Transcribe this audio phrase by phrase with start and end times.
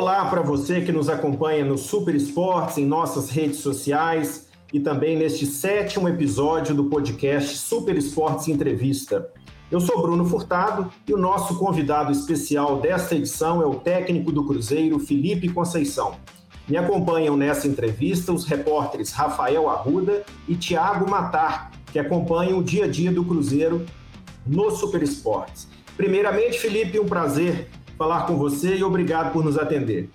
[0.00, 5.14] Olá para você que nos acompanha no Super Esportes, em nossas redes sociais e também
[5.14, 9.30] neste sétimo episódio do podcast Super Esportes Entrevista.
[9.70, 14.42] Eu sou Bruno Furtado e o nosso convidado especial desta edição é o técnico do
[14.46, 16.14] Cruzeiro, Felipe Conceição.
[16.66, 22.86] Me acompanham nessa entrevista os repórteres Rafael Arruda e Tiago Matar, que acompanham o dia
[22.86, 23.84] a dia do Cruzeiro
[24.46, 25.68] no Super Esportes.
[25.94, 27.68] Primeiramente, Felipe, um prazer
[28.00, 30.08] falar com você e obrigado por nos atender.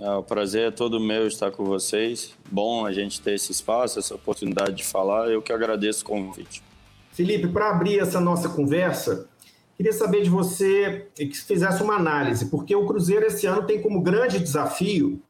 [0.00, 2.34] É, o prazer é todo meu estar com vocês.
[2.50, 5.30] Bom a gente ter esse espaço, essa oportunidade de falar.
[5.30, 6.64] Eu que agradeço o convite.
[7.12, 9.28] Felipe, para abrir essa nossa conversa,
[9.76, 14.02] queria saber de você que fizesse uma análise, porque o Cruzeiro esse ano tem como
[14.02, 15.22] grande desafio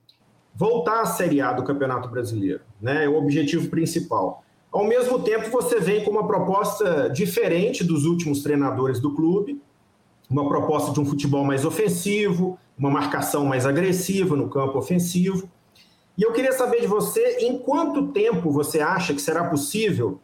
[0.54, 3.04] voltar à Série A do Campeonato Brasileiro, né?
[3.04, 4.42] É o objetivo principal.
[4.72, 9.60] Ao mesmo tempo, você vem com uma proposta diferente dos últimos treinadores do clube,
[10.30, 15.48] uma proposta de um futebol mais ofensivo, uma marcação mais agressiva no campo ofensivo.
[16.16, 20.20] E eu queria saber de você em quanto tempo você acha que será possível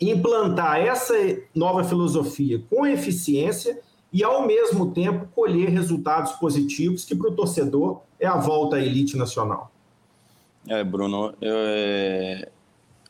[0.00, 1.14] implantar essa
[1.54, 3.78] nova filosofia com eficiência
[4.12, 8.80] e, ao mesmo tempo, colher resultados positivos, que para o torcedor é a volta à
[8.80, 9.70] elite nacional.
[10.68, 12.48] É, Bruno, eu, é...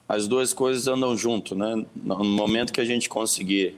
[0.09, 1.85] as duas coisas andam junto, né?
[1.95, 3.77] No momento que a gente conseguir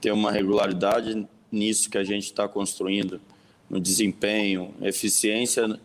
[0.00, 1.26] ter uma regularidade
[1.56, 3.20] nisso que a gente está construindo,
[3.68, 5.80] no desempenho, eficiência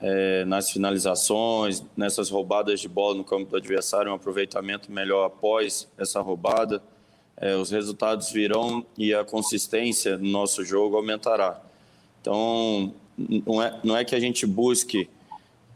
[0.00, 5.88] é, nas finalizações, nessas roubadas de bola no campo do adversário, um aproveitamento melhor após
[5.98, 6.82] essa roubada.
[7.36, 11.60] É, os resultados virão e a consistência no nosso jogo aumentará.
[12.20, 12.94] Então,
[13.46, 15.08] não é, não é que a gente busque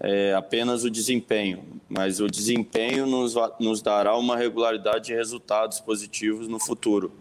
[0.00, 6.48] é, apenas o desempenho, mas o desempenho nos, nos dará uma regularidade de resultados positivos
[6.48, 7.12] no futuro.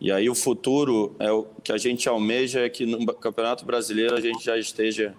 [0.00, 4.14] E aí o futuro é o que a gente almeja é que no Campeonato Brasileiro
[4.14, 5.14] a gente já esteja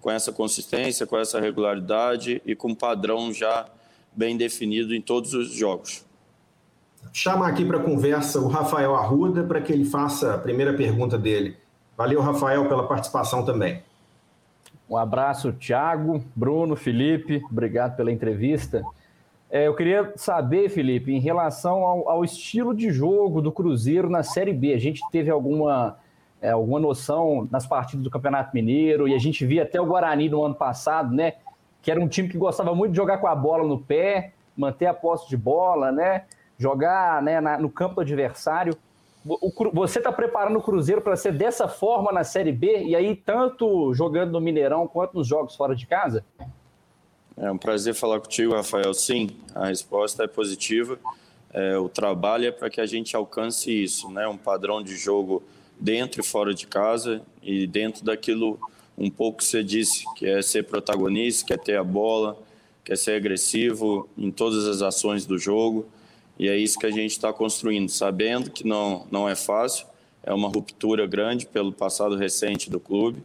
[0.00, 3.66] com essa consistência, com essa regularidade e com um padrão já
[4.12, 6.04] bem definido em todos os jogos.
[7.12, 11.56] Chama aqui para conversa o Rafael Arruda para que ele faça a primeira pergunta dele.
[11.96, 13.82] Valeu, Rafael, pela participação também.
[14.88, 18.82] Um abraço, Thiago, Bruno, Felipe, obrigado pela entrevista.
[19.50, 24.22] É, eu queria saber, Felipe, em relação ao, ao, estilo de jogo do Cruzeiro na
[24.22, 24.72] Série B.
[24.72, 25.98] A gente teve alguma,
[26.40, 30.28] é, alguma noção nas partidas do Campeonato Mineiro e a gente via até o Guarani
[30.28, 31.34] no ano passado, né?
[31.82, 34.86] Que era um time que gostava muito de jogar com a bola no pé, manter
[34.86, 36.26] a posse de bola, né?
[36.56, 38.76] Jogar né, na, no campo do adversário.
[39.74, 43.92] Você está preparando o Cruzeiro para ser dessa forma na Série B e aí tanto
[43.94, 46.24] jogando no Mineirão quanto nos jogos fora de casa?
[47.42, 48.92] É um prazer falar contigo, Rafael.
[48.92, 50.98] Sim, a resposta é positiva.
[51.50, 54.28] É, o trabalho é para que a gente alcance isso, né?
[54.28, 55.42] Um padrão de jogo
[55.80, 58.60] dentro e fora de casa e dentro daquilo
[58.96, 62.36] um pouco que você disse, que é ser protagonista, que é ter a bola,
[62.84, 65.88] que é ser agressivo em todas as ações do jogo.
[66.38, 69.86] E é isso que a gente está construindo, sabendo que não, não é fácil,
[70.22, 73.22] é uma ruptura grande pelo passado recente do clube,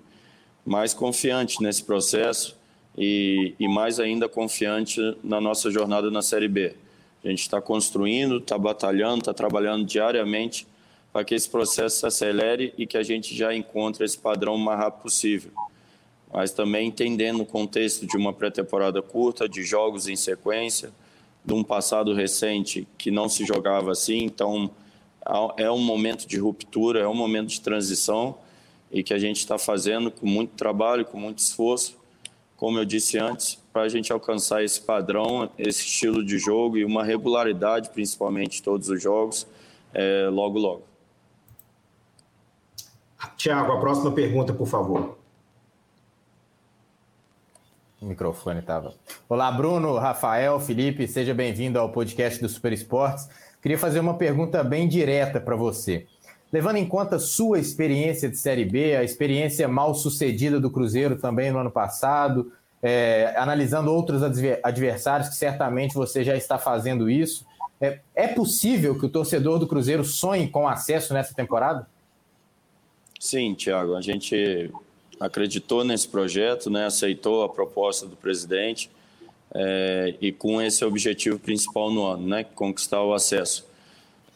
[0.66, 2.56] mas confiante nesse processo
[2.98, 6.76] e, e mais ainda confiante na nossa jornada na Série B.
[7.24, 10.68] A gente está construindo, está batalhando, está trabalhando diariamente
[11.12, 14.60] para que esse processo se acelere e que a gente já encontre esse padrão o
[14.60, 15.52] mais rápido possível.
[16.32, 20.92] Mas também entendendo o contexto de uma pré-temporada curta, de jogos em sequência,
[21.44, 24.70] de um passado recente que não se jogava assim, então
[25.58, 28.38] é um momento de ruptura, é um momento de transição
[28.92, 31.98] e que a gente está fazendo com muito trabalho, com muito esforço
[32.58, 36.86] como eu disse antes, para a gente alcançar esse padrão, esse estilo de jogo e
[36.86, 39.46] uma regularidade, principalmente, todos os jogos,
[39.94, 40.84] é, logo, logo.
[43.36, 45.18] Tiago, a próxima pergunta, por favor.
[48.02, 48.94] O microfone estava.
[49.28, 53.28] Olá, Bruno, Rafael, Felipe, seja bem-vindo ao podcast do Super Esportes.
[53.62, 56.06] Queria fazer uma pergunta bem direta para você.
[56.56, 61.52] Levando em conta sua experiência de Série B, a experiência mal sucedida do Cruzeiro também
[61.52, 62.50] no ano passado,
[62.82, 64.24] é, analisando outros
[64.64, 67.46] adversários que certamente você já está fazendo isso,
[67.82, 71.86] é, é possível que o torcedor do Cruzeiro sonhe com acesso nessa temporada?
[73.20, 74.72] Sim, Tiago, a gente
[75.20, 78.90] acreditou nesse projeto, né, aceitou a proposta do presidente
[79.54, 83.68] é, e com esse objetivo principal no ano, né, conquistar o acesso.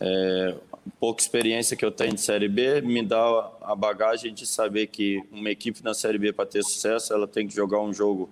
[0.02, 0.56] É,
[0.90, 5.22] pouca experiência que eu tenho de Série B me dá a bagagem de saber que
[5.32, 8.30] uma equipe na Série B, para ter sucesso, ela tem que jogar um jogo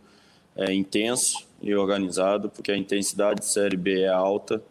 [0.55, 4.61] é, intenso e organizado, porque a intensidade de Série B é alta.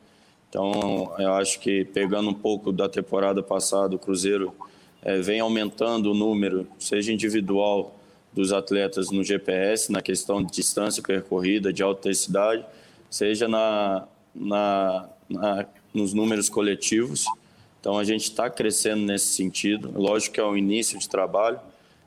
[0.49, 4.55] Então, eu acho que pegando um pouco da temporada passada, o Cruzeiro
[5.03, 7.95] é, vem aumentando o número, seja individual,
[8.33, 12.67] dos atletas no GPS, na questão de distância percorrida, de alta intensidade,
[13.09, 17.25] seja na, na, na nos números coletivos.
[17.87, 19.93] Então a gente está crescendo nesse sentido.
[19.95, 21.61] Lógico que é um início de trabalho,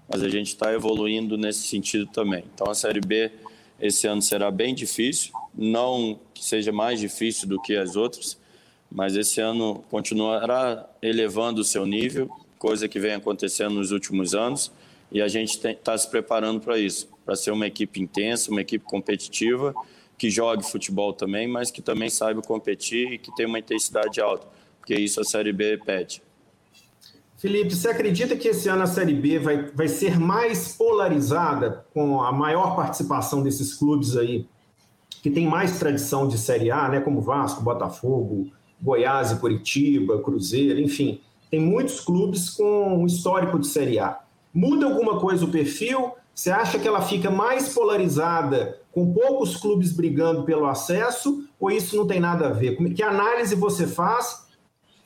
[0.10, 2.44] mas a gente está evoluindo nesse sentido também.
[2.54, 3.32] Então a Série B
[3.80, 8.38] esse ano será bem difícil, não que seja mais difícil do que as outras,
[8.92, 14.74] mas esse ano continuará elevando o seu nível, coisa que vem acontecendo nos últimos anos,
[15.10, 18.84] e a gente está se preparando para isso, para ser uma equipe intensa, uma equipe
[18.84, 19.74] competitiva,
[20.18, 24.46] que jogue futebol também, mas que também saiba competir e que tenha uma intensidade alta,
[24.90, 26.24] porque isso a Série B pede.
[27.38, 32.24] Felipe, você acredita que esse ano a Série B vai, vai ser mais polarizada com
[32.24, 34.48] a maior participação desses clubes aí,
[35.22, 38.48] que tem mais tradição de Série A, né, como Vasco, Botafogo,
[38.82, 41.22] Goiás e Curitiba, Cruzeiro, enfim,
[41.52, 44.20] tem muitos clubes com um histórico de Série A.
[44.52, 46.14] Muda alguma coisa o perfil?
[46.34, 51.96] Você acha que ela fica mais polarizada com poucos clubes brigando pelo acesso ou isso
[51.96, 52.76] não tem nada a ver?
[52.96, 54.49] Que análise você faz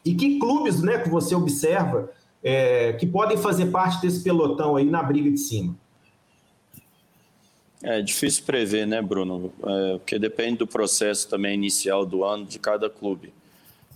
[0.05, 2.11] e que clubes né, que você observa
[2.43, 5.75] é, que podem fazer parte desse pelotão aí na briga de cima?
[7.81, 9.51] É difícil prever, né, Bruno?
[9.65, 13.33] É, porque depende do processo também inicial do ano de cada clube.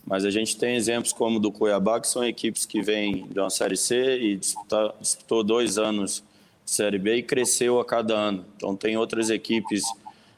[0.05, 3.49] Mas a gente tem exemplos como do Cuiabá, que são equipes que vêm de uma
[3.49, 6.23] Série C e disputar, disputou dois anos
[6.63, 8.45] de Série B e cresceu a cada ano.
[8.55, 9.83] Então tem outras equipes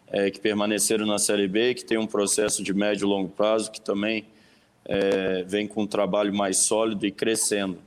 [0.07, 3.69] é, que permaneceram na Série B, que tem um processo de médio e longo prazo,
[3.71, 4.25] que também
[4.89, 7.77] é, vem com um trabalho mais sólido e crescendo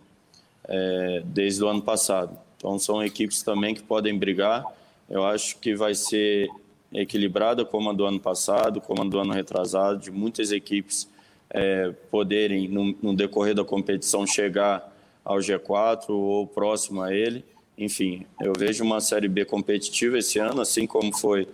[0.69, 2.39] é, desde o ano passado.
[2.57, 4.65] Então, são equipes também que podem brigar.
[5.11, 6.49] Eu acho que vai ser
[6.95, 11.11] equilibrada como a do ano passado, como a do ano retrasado, de muitas equipes
[11.51, 14.95] é, poderem, no, no, decorrer da competição, chegar
[15.25, 17.45] ao G4 ou próximo a ele.
[17.77, 21.49] Enfim, eu vejo uma Série B competitiva esse ano, assim como foi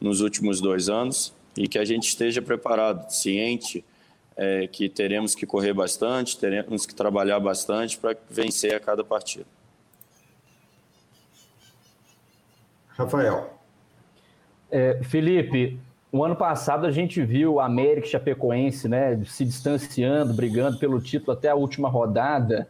[0.00, 3.84] nos últimos dois anos, e que a gente esteja preparado, ciente
[4.36, 9.46] é, que teremos que correr bastante, teremos que trabalhar bastante para vencer a cada partida.
[12.88, 13.50] Rafael.
[14.70, 15.78] É, Felipe,
[16.10, 21.32] o ano passado a gente viu o América Chapecoense né, se distanciando, brigando pelo título
[21.32, 22.68] até a última rodada.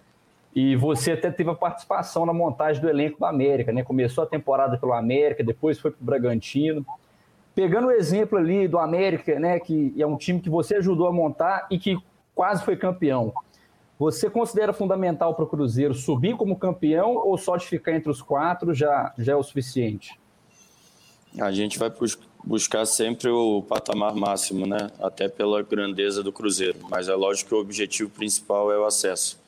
[0.55, 3.85] E você até teve a participação na montagem do elenco do América, né?
[3.85, 6.85] Começou a temporada pelo América, depois foi para o Bragantino.
[7.56, 11.12] Pegando o exemplo ali do América, né, que é um time que você ajudou a
[11.12, 11.97] montar e que
[12.35, 13.32] quase foi campeão,
[13.99, 18.20] você considera fundamental para o Cruzeiro subir como campeão ou só de ficar entre os
[18.20, 20.20] quatro já, já é o suficiente?
[21.41, 21.91] A gente vai
[22.44, 24.91] buscar sempre o patamar máximo, né?
[25.00, 26.79] Até pela grandeza do Cruzeiro.
[26.91, 29.41] Mas é lógico que o objetivo principal é o acesso.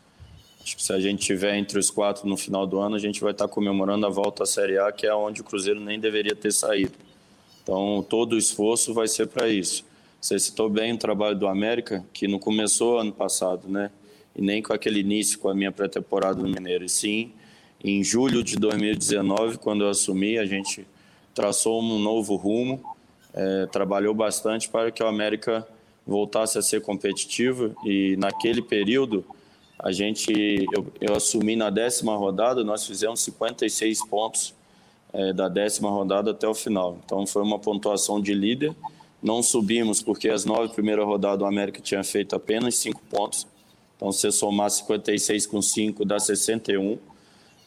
[0.62, 3.20] Acho que se a gente tiver entre os quatro no final do ano, a gente
[3.20, 6.34] vai estar comemorando a volta à Série A, que é onde o Cruzeiro nem deveria
[6.34, 7.07] ter saído.
[7.68, 9.84] Então, todo o esforço vai ser para isso.
[10.18, 13.90] Você citou bem o trabalho do América, que não começou ano passado, né?
[14.34, 16.86] E nem com aquele início com a minha pré-temporada no Mineiro.
[16.86, 17.30] E sim,
[17.84, 20.86] em julho de 2019, quando eu assumi, a gente
[21.34, 22.82] traçou um novo rumo,
[23.34, 25.68] é, trabalhou bastante para que o América
[26.06, 27.76] voltasse a ser competitivo.
[27.84, 29.26] E naquele período,
[29.78, 30.32] a gente,
[30.74, 34.54] eu, eu assumi na décima rodada, nós fizemos 56 pontos
[35.12, 36.98] é, da décima rodada até o final.
[37.04, 38.74] Então foi uma pontuação de líder.
[39.22, 43.46] Não subimos porque as nove primeiras rodadas do América tinha feito apenas cinco pontos.
[43.96, 46.98] Então se somar 56 com 5 dá 61.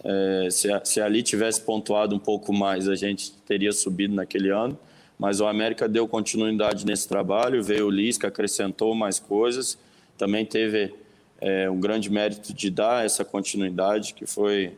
[0.04, 4.78] É, se, se ali tivesse pontuado um pouco mais, a gente teria subido naquele ano.
[5.20, 9.78] Mas o América deu continuidade nesse trabalho, veio o Lisca, acrescentou mais coisas.
[10.18, 10.96] Também teve
[11.40, 14.74] é, um grande mérito de dar essa continuidade, que foi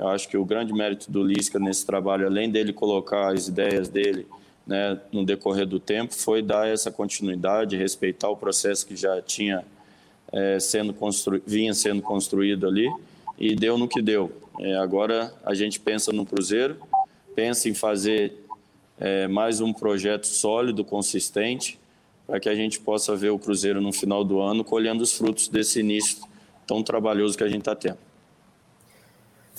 [0.00, 3.86] eu acho que o grande mérito do Lisca nesse trabalho, além dele colocar as ideias
[3.86, 4.26] dele
[4.66, 9.62] né, no decorrer do tempo, foi dar essa continuidade, respeitar o processo que já tinha
[10.32, 11.42] é, sendo constru...
[11.46, 12.90] vinha sendo construído ali
[13.38, 14.32] e deu no que deu.
[14.58, 16.78] É, agora a gente pensa no Cruzeiro,
[17.34, 18.32] pensa em fazer
[18.98, 21.78] é, mais um projeto sólido, consistente,
[22.26, 25.46] para que a gente possa ver o Cruzeiro no final do ano colhendo os frutos
[25.46, 26.26] desse início
[26.66, 28.09] tão trabalhoso que a gente está tendo.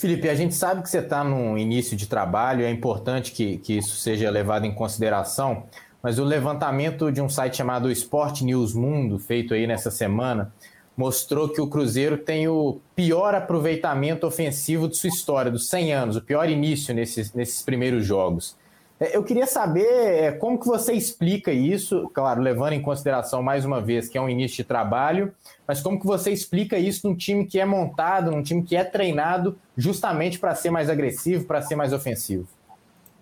[0.02, 3.78] Felipe, a gente sabe que você está no início de trabalho, é importante que, que
[3.78, 5.66] isso seja levado em consideração,
[6.02, 10.52] mas o levantamento de um site chamado Sport News Mundo, feito aí nessa semana,
[10.98, 16.16] mostrou que o Cruzeiro tem o pior aproveitamento ofensivo de sua história, dos 100 anos,
[16.16, 18.58] o pior início nesses, nesses primeiros jogos.
[19.02, 23.66] É, eu queria saber é, como que você explica isso, claro, levando em consideração mais
[23.66, 25.34] uma vez que é um início de trabalho,
[25.68, 28.84] mas como que você explica isso num time que é montado, num time que é
[28.84, 32.48] treinado justamente para ser mais agressivo, para ser mais ofensivo?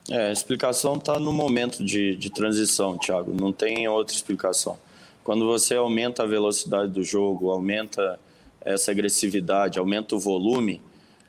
[0.09, 3.33] É, a explicação está no momento de, de transição, Thiago.
[3.33, 4.77] Não tem outra explicação.
[5.23, 8.19] Quando você aumenta a velocidade do jogo, aumenta
[8.65, 10.81] essa agressividade, aumenta o volume,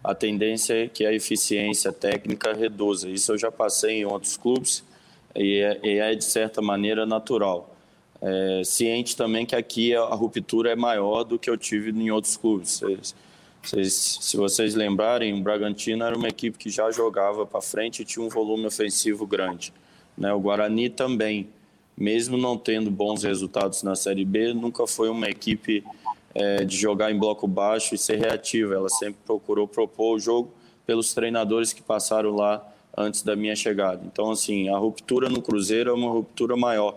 [0.02, 3.08] a tendência é que a eficiência técnica reduza.
[3.08, 4.82] Isso eu já passei em outros clubes
[5.34, 7.74] e é, e é de certa maneira natural.
[8.22, 12.36] É, ciente também que aqui a ruptura é maior do que eu tive em outros
[12.36, 12.82] clubes.
[13.62, 18.04] Vocês, se vocês lembrarem, o Bragantino era uma equipe que já jogava para frente e
[18.04, 19.72] tinha um volume ofensivo grande.
[20.16, 20.32] Né?
[20.32, 21.48] O Guarani também,
[21.96, 25.84] mesmo não tendo bons resultados na Série B, nunca foi uma equipe
[26.34, 28.74] é, de jogar em bloco baixo e ser reativa.
[28.74, 30.52] Ela sempre procurou propor o jogo
[30.86, 32.64] pelos treinadores que passaram lá
[32.96, 34.02] antes da minha chegada.
[34.04, 36.96] Então, assim, a ruptura no Cruzeiro é uma ruptura maior.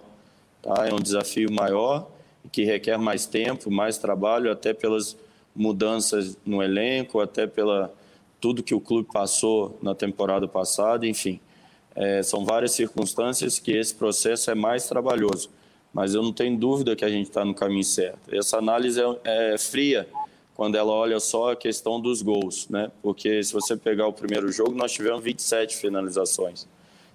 [0.61, 0.87] Tá?
[0.87, 2.07] É um desafio maior
[2.51, 5.15] que requer mais tempo, mais trabalho, até pelas
[5.55, 7.93] mudanças no elenco, até pela
[8.41, 11.39] tudo que o clube passou na temporada passada, enfim.
[11.95, 15.49] É, são várias circunstâncias que esse processo é mais trabalhoso,
[15.93, 18.33] mas eu não tenho dúvida que a gente está no caminho certo.
[18.33, 20.07] Essa análise é, é, fria
[20.55, 22.91] quando ela olha só a questão dos gols, né?
[23.01, 26.67] Porque se você pegar o primeiro jogo, nós tivemos 27 finalizações.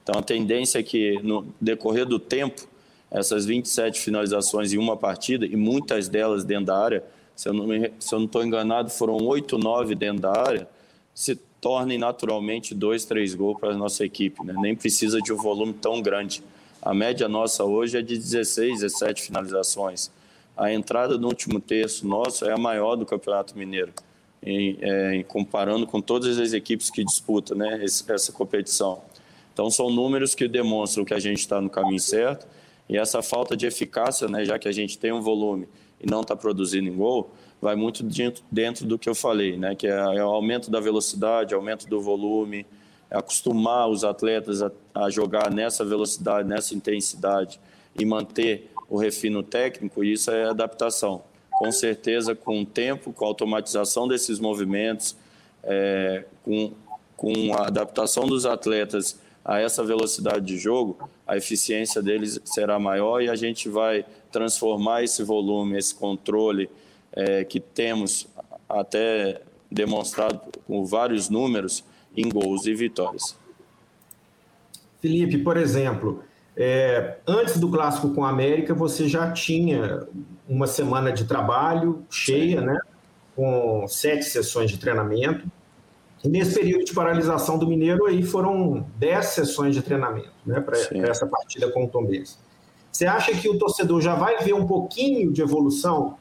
[0.02, 2.66] Então a tendência é que no decorrer do tempo,
[3.10, 7.04] essas 27 finalizações em uma partida, e muitas delas dentro da área,
[7.34, 10.68] se eu não estou enganado, foram oito, nove dentro da área,
[11.14, 14.44] se tornem naturalmente dois, três gols para a nossa equipe.
[14.44, 14.54] Né?
[14.58, 16.42] Nem precisa de um volume tão grande.
[16.80, 20.10] A média nossa hoje é de 16, 17 finalizações.
[20.56, 23.92] A entrada no último terço nosso é a maior do Campeonato Mineiro,
[24.42, 29.02] em, é, em comparando com todas as equipes que disputam né, essa competição.
[29.52, 32.46] Então, são números que demonstram que a gente está no caminho certo
[32.88, 35.68] e essa falta de eficácia, né, já que a gente tem um volume
[36.00, 37.30] e não está produzindo em gol,
[37.60, 38.06] vai muito
[38.50, 39.74] dentro do que eu falei, né?
[39.74, 42.64] que é, é o aumento da velocidade, aumento do volume,
[43.10, 47.60] acostumar os atletas a, a, jogar nessa velocidade, nessa intensidade
[47.98, 51.22] e manter o refino técnico, isso é adaptação.
[51.50, 55.16] Com certeza, com o tempo, com a automatização desses movimentos,
[55.62, 56.72] é, com,
[57.16, 63.22] com a adaptação dos atletas a essa velocidade de jogo, a eficiência deles será maior
[63.22, 66.68] e a gente vai transformar esse volume, esse controle
[67.12, 68.28] é, que temos
[68.68, 71.82] até demonstrado com vários números
[72.20, 73.36] em gols e vitórias.
[75.00, 76.22] Felipe, por exemplo,
[76.56, 80.08] é, antes do clássico com a América, você já tinha
[80.48, 82.76] uma semana de trabalho cheia, né?
[83.36, 85.46] Com sete sessões de treinamento.
[86.24, 90.60] E nesse período de paralisação do Mineiro, aí foram dez sessões de treinamento, né?
[90.60, 90.76] Para
[91.08, 92.36] essa partida com o Tom Benz.
[92.90, 96.18] Você acha que o torcedor já vai ver um pouquinho de evolução?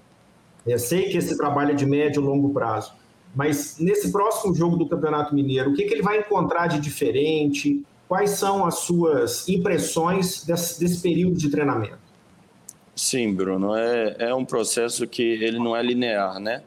[0.67, 2.93] Eu sei que esse trabalho é de médio e longo prazo,
[3.35, 7.83] mas nesse próximo jogo do Campeonato Mineiro, o que, que ele vai encontrar de diferente?
[8.07, 11.99] Quais são as suas impressões desse, desse período de treinamento?
[12.95, 16.63] Sim, Bruno, é, é um processo que ele não é linear, né?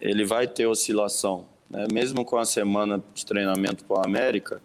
[0.00, 1.46] Ele vai ter oscilação.
[1.70, 1.86] Né?
[1.92, 4.60] Mesmo com a semana de treinamento para a América,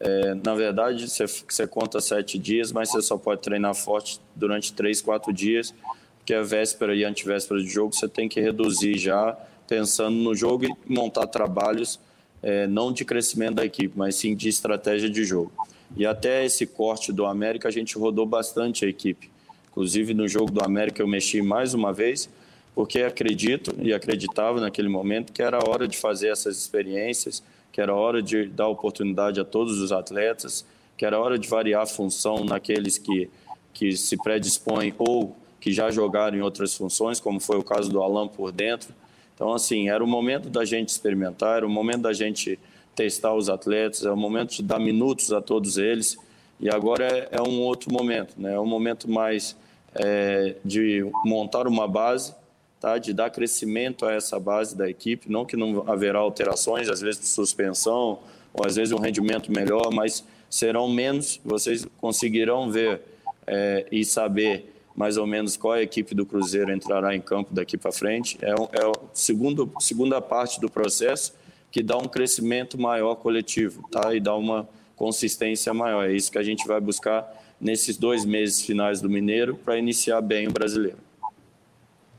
[0.00, 4.72] é, na verdade, você, você conta sete dias, mas você só pode treinar forte durante
[4.72, 5.74] três, quatro dias,
[6.16, 9.38] porque a véspera e antivéspera de jogo você tem que reduzir já,
[9.70, 12.00] pensando no jogo e montar trabalhos
[12.42, 15.52] é, não de crescimento da equipe, mas sim de estratégia de jogo.
[15.96, 19.30] E até esse corte do América, a gente rodou bastante a equipe.
[19.70, 22.28] Inclusive, no jogo do América, eu mexi mais uma vez,
[22.74, 27.94] porque acredito e acreditava naquele momento que era hora de fazer essas experiências, que era
[27.94, 32.44] hora de dar oportunidade a todos os atletas, que era hora de variar a função
[32.44, 33.30] naqueles que,
[33.72, 38.02] que se predispõem ou que já jogaram em outras funções, como foi o caso do
[38.02, 38.92] Alan por dentro.
[39.40, 42.58] Então, assim, era o momento da gente experimentar, era o momento da gente
[42.94, 46.18] testar os atletas, é o momento de dar minutos a todos eles.
[46.60, 48.52] E agora é, é um outro momento, né?
[48.52, 49.56] É um momento mais
[49.94, 52.34] é, de montar uma base
[52.78, 52.98] tá?
[52.98, 57.22] de dar crescimento a essa base da equipe, não que não haverá alterações, às vezes
[57.22, 58.18] de suspensão,
[58.52, 63.00] ou às vezes um rendimento melhor, mas serão menos, vocês conseguirão ver
[63.46, 67.76] é, e saber mais ou menos qual a equipe do Cruzeiro entrará em campo daqui
[67.78, 68.38] para frente.
[68.42, 71.34] É, é a segundo, segunda parte do processo
[71.70, 74.14] que dá um crescimento maior coletivo tá?
[74.14, 76.08] e dá uma consistência maior.
[76.08, 77.26] É isso que a gente vai buscar
[77.60, 80.98] nesses dois meses finais do Mineiro para iniciar bem o brasileiro.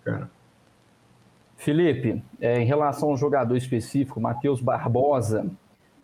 [0.03, 0.29] Cara.
[1.57, 5.45] Felipe, é, em relação ao jogador específico, Matheus Barbosa,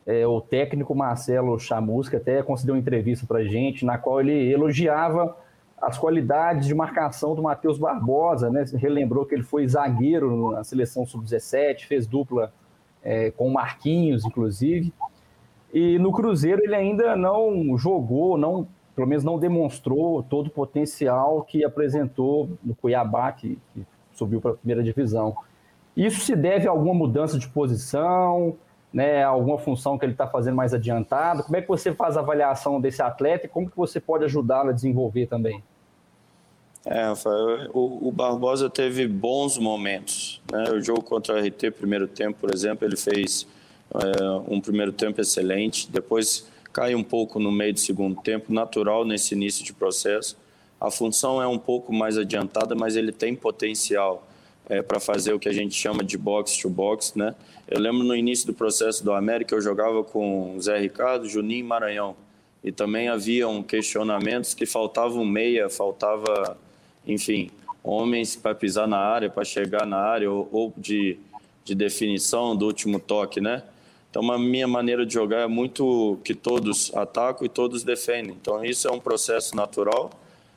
[0.05, 4.51] é, o técnico Marcelo Chamusca até concedeu uma entrevista para a gente, na qual ele
[4.51, 5.35] elogiava
[5.81, 8.65] as qualidades de marcação do Matheus Barbosa, né?
[8.73, 12.51] Relembrou que ele foi zagueiro na seleção sub-17, fez dupla
[13.03, 14.91] é, com Marquinhos, inclusive.
[15.73, 21.43] E no Cruzeiro ele ainda não jogou, não, pelo menos não demonstrou todo o potencial
[21.43, 25.35] que apresentou no Cuiabá, que, que subiu para a primeira divisão.
[25.95, 28.55] Isso se deve a alguma mudança de posição,
[28.93, 31.43] né, alguma função que ele está fazendo mais adiantado?
[31.43, 34.69] Como é que você faz a avaliação desse atleta e como que você pode ajudá-lo
[34.69, 35.63] a desenvolver também?
[36.85, 37.11] É,
[37.73, 40.41] o, o, Barbosa teve bons momentos.
[40.49, 40.71] Né?
[40.71, 43.45] O jogo contra o RT, primeiro tempo, por exemplo, ele fez
[43.93, 45.91] é, um primeiro tempo excelente.
[45.91, 50.37] Depois cai um pouco no meio do segundo tempo, natural nesse início de processo.
[50.79, 54.25] A função é um pouco mais adiantada, mas ele tem potencial
[54.69, 57.35] é, para fazer o que a gente chama de box to box, né?
[57.67, 61.63] Eu lembro no início do processo do América, eu jogava com Zé Ricardo, Juninho e
[61.63, 62.15] Maranhão.
[62.63, 66.57] E também haviam questionamentos que faltava um meia, faltava,
[67.05, 67.49] enfim,
[67.83, 71.17] homens para pisar na área, para chegar na área, ou, ou, de,
[71.63, 73.63] de definição do último toque, né?
[74.09, 78.35] Então, a minha maneira de jogar é muito que todos atacam e todos defendem.
[78.39, 80.09] Então, isso é um processo natural.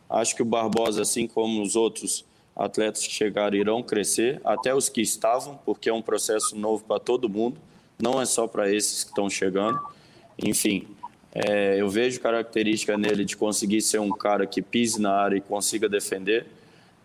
[0.09, 4.89] Acho que o Barbosa, assim como os outros, atletas que chegaram irão crescer, até os
[4.89, 7.59] que estavam, porque é um processo novo para todo mundo,
[8.01, 9.81] não é só para esses que estão chegando.
[10.43, 10.87] Enfim,
[11.33, 15.41] é, eu vejo característica nele de conseguir ser um cara que pise na área e
[15.41, 16.47] consiga defender,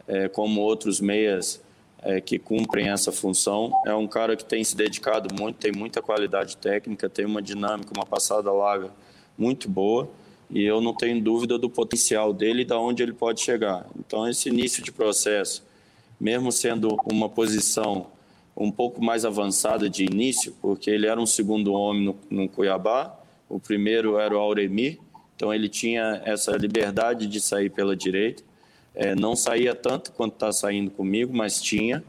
[0.08, 1.62] é, como outros meias
[2.02, 3.72] é, que cumprem essa função.
[3.86, 7.92] É um cara que tem se dedicado muito, tem muita qualidade técnica, tem uma dinâmica,
[7.96, 8.90] uma passada larga
[9.38, 10.10] muito boa
[10.50, 13.86] e eu não tenho dúvida do potencial dele e da onde ele pode chegar.
[14.00, 15.64] Então, esse início de processo,
[16.20, 18.08] mesmo sendo uma posição
[18.56, 23.18] um pouco mais avançada de início, porque ele era um segundo homem no, no Cuiabá,
[23.50, 25.00] o primeiro era o Auremir,
[25.36, 28.44] então ele tinha essa liberdade de sair pela direita.
[28.94, 32.02] É, não saía tanto quanto está saindo comigo, mas tinha.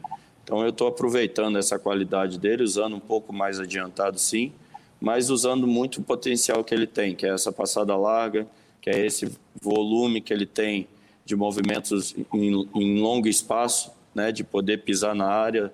[0.44, 4.52] Então eu estou aproveitando essa qualidade dele, usando um pouco mais adiantado, sim
[5.00, 8.46] mas usando muito o potencial que ele tem, que é essa passada larga,
[8.80, 10.88] que é esse volume que ele tem
[11.24, 15.72] de movimentos em, em longo espaço, né, de poder pisar na área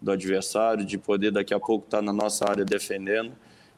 [0.00, 3.32] do adversário, de poder daqui a pouco estar tá na nossa área defendendo.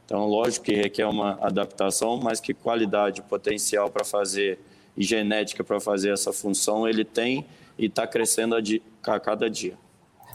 [0.05, 4.59] Então, lógico que requer uma adaptação, mas que qualidade, potencial para fazer
[4.97, 7.45] e genética para fazer essa função ele tem
[7.79, 9.75] e está crescendo a, cada dia.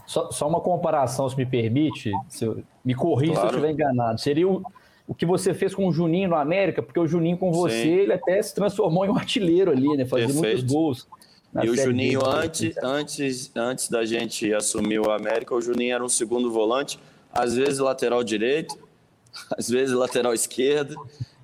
[0.06, 3.48] Só, só, uma comparação, se me permite, se eu, me corrija claro.
[3.48, 4.20] se eu estiver enganado.
[4.20, 4.62] Seria o,
[5.06, 7.90] o que você fez com o Juninho no América, porque o Juninho com você, Sim.
[7.90, 10.04] ele até se transformou em um artilheiro ali, né?
[10.04, 10.34] Perfeito.
[10.34, 11.06] muitos gols.
[11.62, 16.08] E o Juninho, antes, antes, antes da gente assumir o América, o Juninho era um
[16.08, 16.98] segundo volante,
[17.30, 18.78] às vezes lateral direito,
[19.56, 20.96] às vezes lateral esquerdo.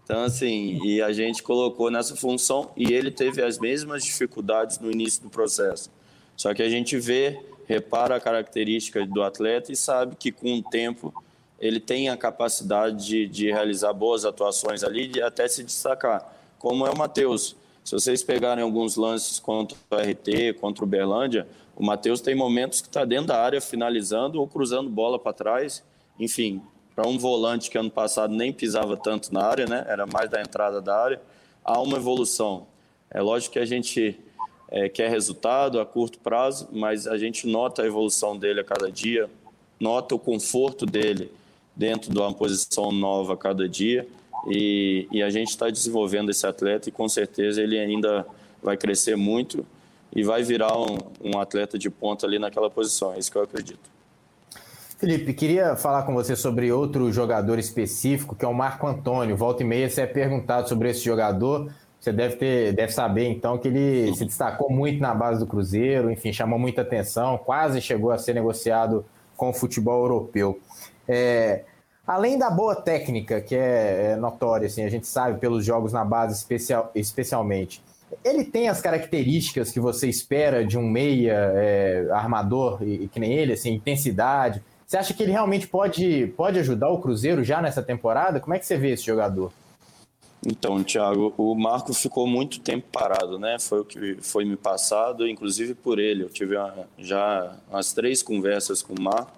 [0.04, 4.90] Então, assim, e a gente colocou nessa função e ele teve as mesmas dificuldades no
[4.90, 5.90] início do processo.
[6.34, 10.62] Só que a gente vê repara a característica do atleta e sabe que com o
[10.62, 11.12] tempo
[11.60, 16.86] ele tem a capacidade de, de realizar boas atuações ali e até se destacar, como
[16.86, 17.56] é o Matheus.
[17.84, 22.80] Se vocês pegarem alguns lances contra o RT, contra o Berlândia, o Matheus tem momentos
[22.80, 25.82] que está dentro da área finalizando ou cruzando bola para trás.
[26.18, 26.60] Enfim,
[26.94, 29.84] para um volante que ano passado nem pisava tanto na área, né?
[29.88, 31.20] era mais da entrada da área,
[31.64, 32.66] há uma evolução.
[33.10, 34.18] É lógico que a gente
[34.70, 38.90] é, quer resultado a curto prazo, mas a gente nota a evolução dele a cada
[38.90, 39.30] dia,
[39.80, 41.30] nota o conforto dele
[41.78, 44.06] dentro de uma posição nova a cada dia
[44.48, 48.26] e, e a gente está desenvolvendo esse atleta e com certeza ele ainda
[48.62, 49.64] vai crescer muito
[50.14, 53.42] e vai virar um, um atleta de ponta ali naquela posição, é isso que eu
[53.42, 53.98] acredito.
[54.98, 59.36] Felipe, queria falar com você sobre outro jogador específico, que é o Marco Antônio.
[59.36, 61.70] Volta e meia você é perguntado sobre esse jogador.
[62.00, 66.10] Você deve ter, deve saber então que ele se destacou muito na base do Cruzeiro,
[66.10, 69.04] enfim, chamou muita atenção, quase chegou a ser negociado
[69.36, 70.60] com o futebol europeu.
[71.08, 71.64] É,
[72.06, 76.04] além da boa técnica, que é, é notória, assim, a gente sabe pelos jogos na
[76.04, 77.82] base especial, especialmente,
[78.24, 83.20] ele tem as características que você espera de um meia é, armador e, e, que
[83.20, 84.62] nem ele, assim, intensidade.
[84.86, 88.40] Você acha que ele realmente pode, pode ajudar o Cruzeiro já nessa temporada?
[88.40, 89.52] Como é que você vê esse jogador?
[90.46, 93.58] Então, Thiago, o Marco ficou muito tempo parado, né?
[93.58, 96.22] Foi o que foi me passado, inclusive por ele.
[96.22, 99.37] Eu tive uma, já umas três conversas com o Marco.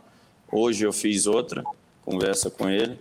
[0.52, 1.62] Hoje eu fiz outra
[2.04, 2.98] conversa com ele.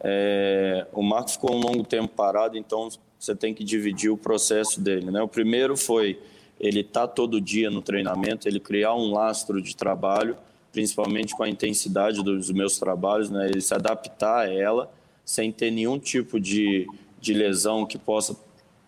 [0.00, 4.80] É, o Marco ficou um longo tempo parado, então você tem que dividir o processo
[4.80, 5.22] dele, né?
[5.22, 6.18] O primeiro foi
[6.58, 10.36] ele estar tá todo dia no treinamento, ele criar um lastro de trabalho,
[10.72, 13.48] principalmente com a intensidade dos meus trabalhos, né?
[13.48, 14.92] Ele se adaptar a ela
[15.24, 16.86] sem ter nenhum tipo de,
[17.20, 18.36] de lesão que possa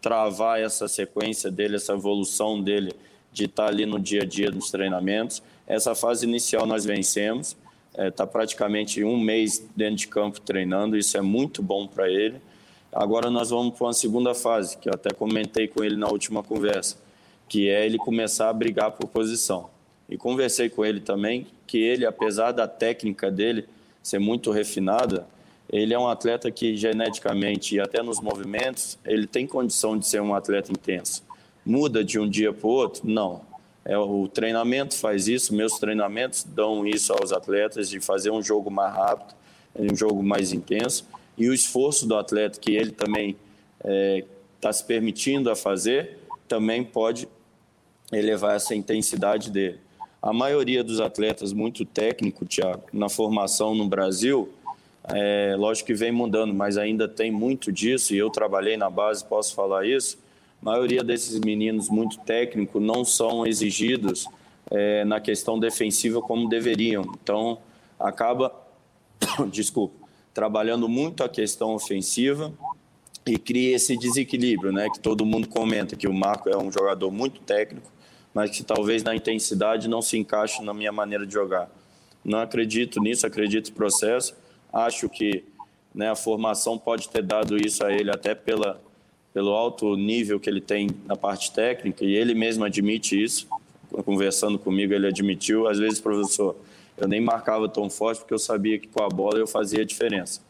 [0.00, 2.92] travar essa sequência dele, essa evolução dele
[3.32, 5.42] de estar ali no dia a dia dos treinamentos.
[5.66, 7.56] Essa fase inicial nós vencemos,
[7.90, 12.08] está é, tá praticamente um mês dentro de campo treinando, isso é muito bom para
[12.08, 12.40] ele.
[12.92, 16.42] Agora nós vamos para uma segunda fase, que eu até comentei com ele na última
[16.42, 16.96] conversa,
[17.48, 19.70] que é ele começar a brigar por posição.
[20.08, 23.66] E conversei com ele também que ele, apesar da técnica dele
[24.02, 25.26] ser muito refinada,
[25.68, 30.20] ele é um atleta que geneticamente e até nos movimentos, ele tem condição de ser
[30.20, 31.22] um atleta intenso.
[31.64, 33.02] Muda de um dia para o outro?
[33.04, 33.42] Não.
[33.84, 38.70] É, o treinamento faz isso, meus treinamentos dão isso aos atletas de fazer um jogo
[38.70, 39.34] mais rápido,
[39.74, 41.06] um jogo mais intenso.
[41.36, 43.36] E o esforço do atleta, que ele também
[43.78, 44.24] está é,
[44.60, 47.26] tá se permitindo a fazer, também pode
[48.12, 49.78] elevar essa intensidade dele.
[50.20, 54.52] A maioria dos atletas muito técnico, Tiago, na formação no Brasil,
[55.04, 59.24] é, lógico que vem mudando, mas ainda tem muito disso, e eu trabalhei na base,
[59.24, 60.18] posso falar isso.
[60.62, 64.26] A maioria desses meninos muito técnicos não são exigidos
[64.70, 67.02] é, na questão defensiva como deveriam.
[67.22, 67.58] Então,
[67.98, 68.54] acaba,
[69.50, 69.94] desculpa,
[70.34, 72.52] trabalhando muito a questão ofensiva
[73.26, 74.88] e cria esse desequilíbrio, né?
[74.90, 77.90] Que todo mundo comenta que o Marco é um jogador muito técnico,
[78.32, 81.70] mas que talvez na intensidade não se encaixe na minha maneira de jogar.
[82.24, 84.34] Não acredito nisso, acredito no processo.
[84.72, 85.44] Acho que
[85.94, 88.80] né, a formação pode ter dado isso a ele até pela,
[89.32, 93.48] pelo alto nível que ele tem na parte técnica, e ele mesmo admite isso.
[94.04, 95.68] Conversando comigo, ele admitiu.
[95.68, 96.56] Às vezes, professor,
[96.96, 99.84] eu nem marcava tão forte porque eu sabia que com a bola eu fazia a
[99.84, 100.40] diferença.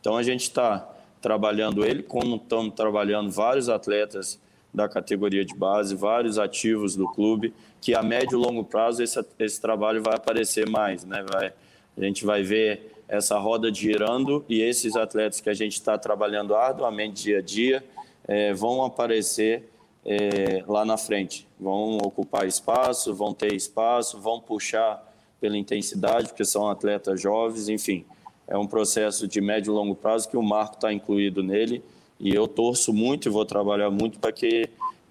[0.00, 0.88] Então, a gente está
[1.20, 4.38] trabalhando ele, como estamos trabalhando vários atletas
[4.72, 9.24] da categoria de base, vários ativos do clube, que a médio e longo prazo esse,
[9.38, 11.24] esse trabalho vai aparecer mais, né?
[11.32, 11.52] Vai,
[11.96, 16.54] a gente vai ver essa roda girando e esses atletas que a gente está trabalhando
[16.54, 17.84] arduamente dia a dia
[18.26, 19.70] é, vão aparecer
[20.04, 25.02] é, lá na frente, vão ocupar espaço, vão ter espaço, vão puxar
[25.40, 28.04] pela intensidade, porque são atletas jovens, enfim,
[28.46, 31.82] é um processo de médio e longo prazo que o Marco está incluído nele
[32.18, 34.68] e eu torço muito e vou trabalhar muito para que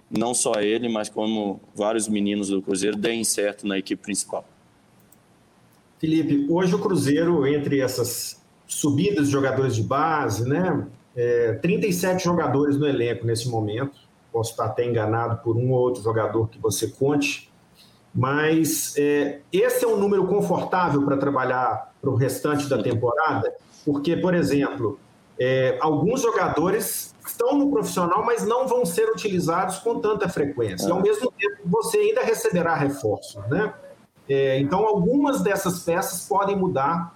[0.10, 4.46] não só ele, mas como vários meninos do Cruzeiro deem certo na equipe principal.
[6.00, 10.88] Felipe, hoje o Cruzeiro, entre essas subidas de jogadores de base, né?
[11.16, 13.98] É, 37 jogadores no elenco nesse momento.
[14.32, 17.50] Posso estar até enganado por um ou outro jogador que você conte,
[18.14, 23.54] mas é, esse é um número confortável para trabalhar para o restante da temporada,
[23.86, 25.00] porque, por exemplo,
[25.40, 30.88] é, alguns jogadores estão no profissional, mas não vão ser utilizados com tanta frequência.
[30.88, 31.04] E, ao é.
[31.04, 33.74] mesmo tempo, você ainda receberá reforços, né?
[34.28, 37.16] É, então, algumas dessas peças podem mudar,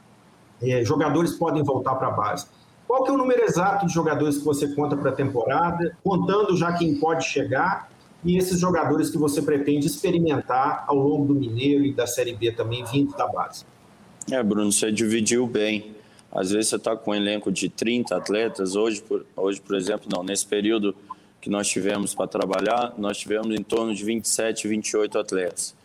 [0.62, 2.48] é, jogadores podem voltar para a base.
[2.89, 6.58] Qual que é o número exato de jogadores que você conta para a temporada, contando
[6.58, 7.88] já quem pode chegar
[8.25, 12.52] e esses jogadores que você pretende experimentar ao longo do Mineiro e da Série B
[12.52, 13.63] também vindo da base?
[14.32, 15.97] É, Bruno, você dividiu bem.
[16.32, 18.75] Às vezes você está com um elenco de 30 atletas.
[18.75, 20.23] Hoje, por, hoje, por exemplo, não.
[20.23, 20.95] Nesse período
[21.39, 25.75] que nós tivemos para trabalhar, nós tivemos em torno de 27, 28 atletas.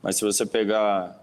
[0.00, 1.21] Mas se você pegar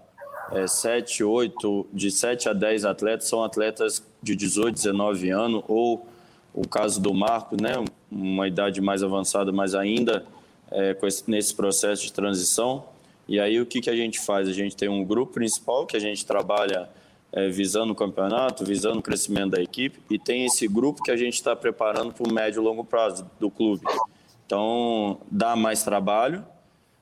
[0.52, 6.06] é, 7, 8, de 7 a 10 atletas, são atletas de 18, 19 anos, ou
[6.52, 7.72] o caso do Marco, né,
[8.10, 10.26] uma idade mais avançada, mas ainda
[10.70, 12.84] é, esse, nesse processo de transição.
[13.28, 14.48] E aí o que, que a gente faz?
[14.48, 16.88] A gente tem um grupo principal que a gente trabalha
[17.32, 21.16] é, visando o campeonato, visando o crescimento da equipe, e tem esse grupo que a
[21.16, 23.84] gente está preparando para o médio e longo prazo do clube.
[24.44, 26.44] Então, dá mais trabalho,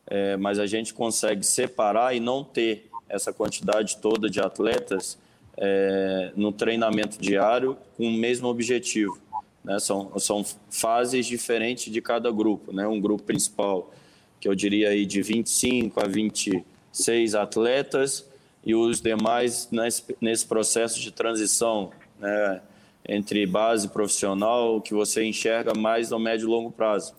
[0.07, 5.19] é, mas a gente consegue separar e não ter essa quantidade toda de atletas
[5.57, 9.19] é, no treinamento diário com o mesmo objetivo.
[9.65, 9.79] Né?
[9.79, 12.73] São, são fases diferentes de cada grupo.
[12.73, 12.87] Né?
[12.87, 13.93] Um grupo principal,
[14.41, 18.29] que eu diria aí de 25 a 26 atletas,
[18.65, 22.61] e os demais nesse, nesse processo de transição né,
[23.09, 27.15] entre base profissional, que você enxerga mais no médio e longo prazo.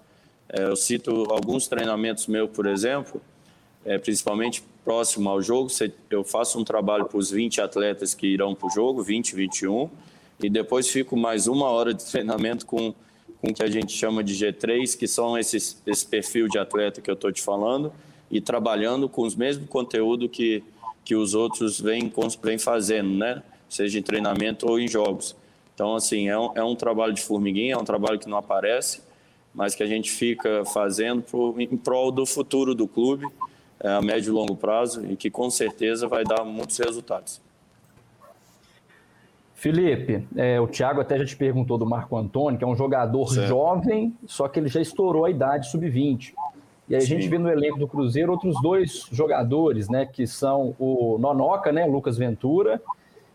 [0.47, 3.21] É, eu cito alguns treinamentos meus, por exemplo,
[3.85, 5.69] é, principalmente próximo ao jogo,
[6.09, 9.89] eu faço um trabalho para os 20 atletas que irão para o jogo, 20, 21,
[10.41, 12.93] e depois fico mais uma hora de treinamento com
[13.41, 17.01] com o que a gente chama de G3, que são esses, esse perfil de atleta
[17.01, 17.91] que eu estou te falando,
[18.29, 20.63] e trabalhando com os mesmos conteúdo que,
[21.03, 22.11] que os outros vêm,
[22.43, 23.41] vêm fazendo, né?
[23.67, 25.35] Seja em treinamento ou em jogos.
[25.73, 29.01] Então, assim, é um, é um trabalho de formiguinha, é um trabalho que não aparece,
[29.53, 33.25] mas que a gente fica fazendo pro, em prol do futuro do clube,
[33.83, 37.41] a médio e longo prazo, e que com certeza vai dar muitos resultados.
[39.59, 43.27] Felipe, é, o Thiago até já te perguntou do Marco Antônio, que é um jogador
[43.27, 43.47] certo.
[43.47, 46.33] jovem, só que ele já estourou a idade sub-20.
[46.87, 47.07] E aí Sim.
[47.07, 51.73] a gente vê no elenco do Cruzeiro outros dois jogadores, né, que são o Nonoca,
[51.73, 52.81] né, Lucas Ventura,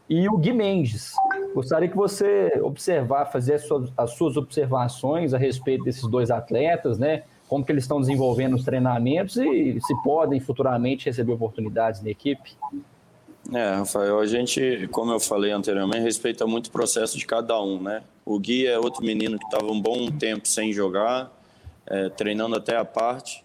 [0.09, 1.12] e o Gui Mendes.
[1.54, 6.98] Gostaria que você observar, fazer as suas, as suas observações a respeito desses dois atletas,
[6.98, 12.11] né, como que eles estão desenvolvendo os treinamentos e se podem futuramente receber oportunidades na
[12.11, 12.52] equipe.
[13.52, 17.80] É, Rafael, a gente, como eu falei anteriormente, respeita muito o processo de cada um,
[17.80, 18.02] né?
[18.24, 21.30] O Gui é outro menino que estava um bom tempo sem jogar,
[21.87, 23.44] é, treinando até a parte,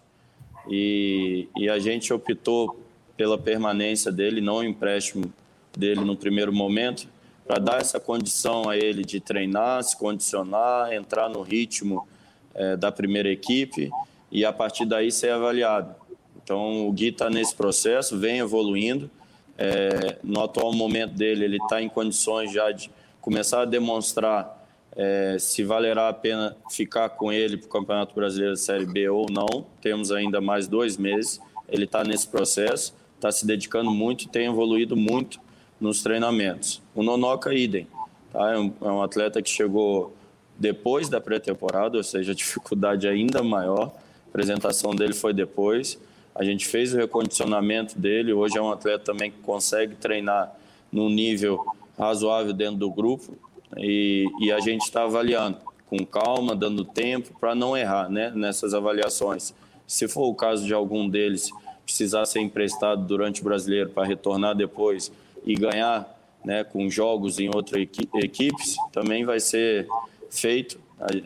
[0.70, 2.80] e, e a gente optou
[3.16, 5.30] pela permanência dele, não o empréstimo
[5.76, 7.06] dele no primeiro momento,
[7.46, 12.06] para dar essa condição a ele de treinar, se condicionar, entrar no ritmo
[12.54, 13.90] é, da primeira equipe
[14.30, 15.94] e a partir daí ser avaliado.
[16.42, 19.10] Então o Gui está nesse processo, vem evoluindo
[19.56, 24.58] é, no atual momento dele, ele está em condições já de começar a demonstrar
[24.96, 29.08] é, se valerá a pena ficar com ele para o Campeonato Brasileiro da Série B
[29.08, 29.64] ou não.
[29.80, 31.40] Temos ainda mais dois meses.
[31.68, 35.40] Ele está nesse processo, está se dedicando muito tem evoluído muito
[35.80, 36.82] nos treinamentos.
[36.94, 37.86] O Nonoca, idem.
[38.32, 38.52] Tá?
[38.52, 40.12] É, um, é um atleta que chegou
[40.60, 43.86] depois da pré-temporada, ou seja, dificuldade ainda maior.
[43.86, 45.98] A apresentação dele foi depois.
[46.34, 48.34] A gente fez o recondicionamento dele.
[48.34, 50.54] Hoje é um atleta também que consegue treinar
[50.92, 51.64] num nível
[51.98, 53.34] razoável dentro do grupo
[53.78, 58.74] e, e a gente está avaliando com calma, dando tempo para não errar né, nessas
[58.74, 59.54] avaliações.
[59.86, 61.50] Se for o caso de algum deles
[61.84, 65.10] precisar ser emprestado durante o brasileiro para retornar depois
[65.44, 67.82] e ganhar né, com jogos em outras
[68.14, 69.88] equipes, também vai ser
[70.30, 70.78] feito.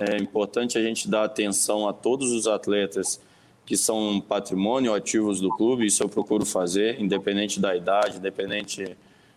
[0.09, 3.21] É importante a gente dar atenção a todos os atletas
[3.67, 8.97] que são patrimônio ativos do clube, isso eu procuro fazer, independente da idade, independente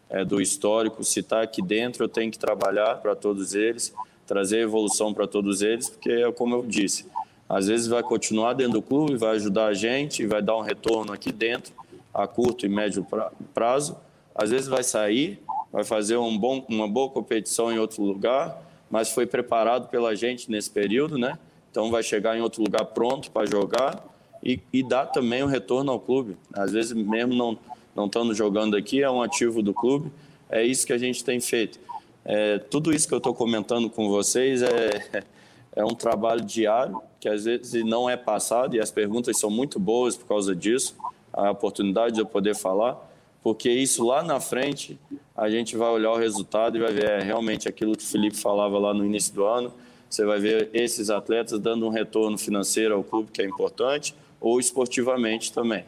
[0.10, 1.04] é, do histórico.
[1.04, 3.94] Se está aqui dentro, eu tenho que trabalhar para todos eles,
[4.26, 7.06] trazer evolução para todos eles, porque é como eu disse,
[7.48, 11.14] às vezes vai continuar dentro do clube, vai ajudar a gente, vai dar um retorno
[11.14, 11.74] aqui dentro,
[12.14, 13.08] a curto e médio
[13.54, 13.96] prazo.
[14.36, 15.40] Às vezes vai sair,
[15.72, 20.50] vai fazer um bom, uma boa competição em outro lugar, mas foi preparado pela gente
[20.50, 21.38] nesse período, né?
[21.72, 24.04] Então vai chegar em outro lugar pronto para jogar
[24.44, 26.38] e, e dar também um retorno ao clube.
[26.54, 27.58] Às vezes, mesmo não,
[27.96, 30.12] não estando jogando aqui, é um ativo do clube.
[30.50, 31.80] É isso que a gente tem feito.
[32.24, 35.24] É, tudo isso que eu estou comentando com vocês é,
[35.76, 39.80] é um trabalho diário que às vezes não é passado e as perguntas são muito
[39.80, 40.96] boas por causa disso.
[41.34, 42.98] A oportunidade de eu poder falar,
[43.44, 45.00] porque isso lá na frente
[45.38, 48.36] a gente vai olhar o resultado e vai ver é, realmente aquilo que o Felipe
[48.36, 49.72] falava lá no início do ano.
[50.10, 54.60] Você vai ver esses atletas dando um retorno financeiro ao clube que é importante ou
[54.60, 55.86] esportivamente também.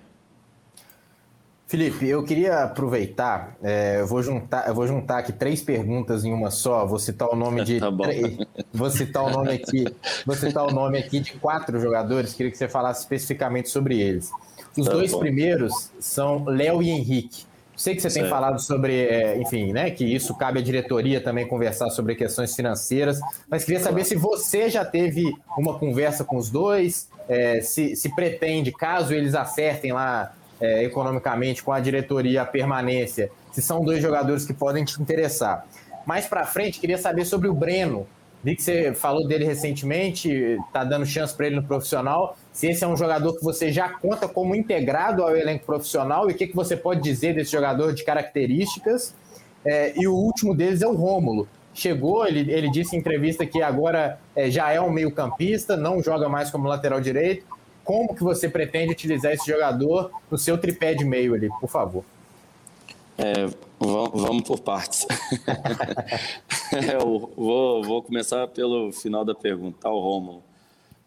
[1.65, 6.33] Felipe, eu queria aproveitar, é, eu, vou juntar, eu vou juntar aqui três perguntas em
[6.33, 7.91] uma só, vou citar o nome de tá
[8.73, 9.85] vou citar o nome aqui,
[10.25, 14.31] vou citar o nome aqui de quatro jogadores, queria que você falasse especificamente sobre eles.
[14.75, 15.19] Os tá dois bom.
[15.19, 17.48] primeiros são Léo e Henrique.
[17.79, 18.25] Sei que você certo.
[18.25, 22.53] tem falado sobre, é, enfim, né, que isso cabe à diretoria também conversar sobre questões
[22.53, 27.95] financeiras, mas queria saber se você já teve uma conversa com os dois, é, se,
[27.95, 33.79] se pretende, caso eles acertem lá é, economicamente com a diretoria a permanência, se são
[33.79, 35.65] dois jogadores que podem te interessar.
[36.05, 38.05] Mais para frente, queria saber sobre o Breno.
[38.43, 40.29] Vi que você falou dele recentemente,
[40.67, 42.37] está dando chance para ele no profissional.
[42.59, 46.33] Se esse é um jogador que você já conta como integrado ao elenco profissional e
[46.33, 49.15] o que, que você pode dizer desse jogador de características.
[49.63, 53.61] É, e o último deles é o Rômulo chegou, ele, ele disse em entrevista que
[53.61, 57.45] agora é, já é um meio-campista, não joga mais como lateral direito.
[57.85, 62.03] Como que você pretende utilizar esse jogador no seu tripé de meio ali, por favor?
[63.17, 63.47] É,
[63.79, 65.07] vamos por partes.
[66.91, 70.48] Eu vou, vou começar pelo final da pergunta, tá, o Rômulo.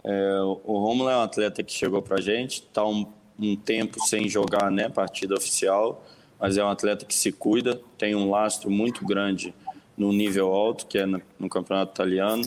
[0.05, 3.07] É, o Rômulo é um atleta que chegou para a gente, está um,
[3.39, 6.05] um tempo sem jogar né, partida oficial,
[6.41, 9.55] mas é um atleta que se cuida, tem um lastro muito grande
[9.97, 12.45] no nível alto, que é no campeonato italiano.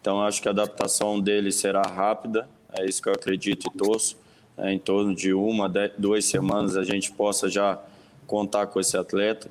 [0.00, 4.16] Então, acho que a adaptação dele será rápida, é isso que eu acredito e torço.
[4.58, 7.78] É, em torno de uma, duas semanas a gente possa já
[8.26, 9.50] contar com esse atleta.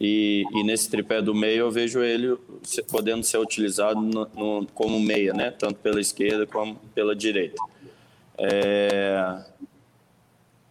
[0.00, 2.36] E, e nesse tripé do meio eu vejo ele
[2.90, 5.50] podendo ser utilizado no, no, como meia, né?
[5.50, 7.60] tanto pela esquerda como pela direita.
[8.36, 9.42] É...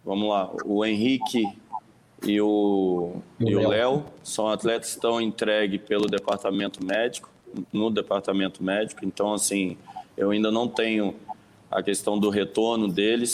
[0.04, 1.44] Vamos lá, o Henrique
[2.22, 7.28] e o Léo são atletas que estão entregues pelo departamento médico,
[7.72, 9.04] no departamento médico.
[9.04, 9.76] Então, assim,
[10.16, 11.14] eu ainda não tenho
[11.70, 13.32] a questão do retorno deles,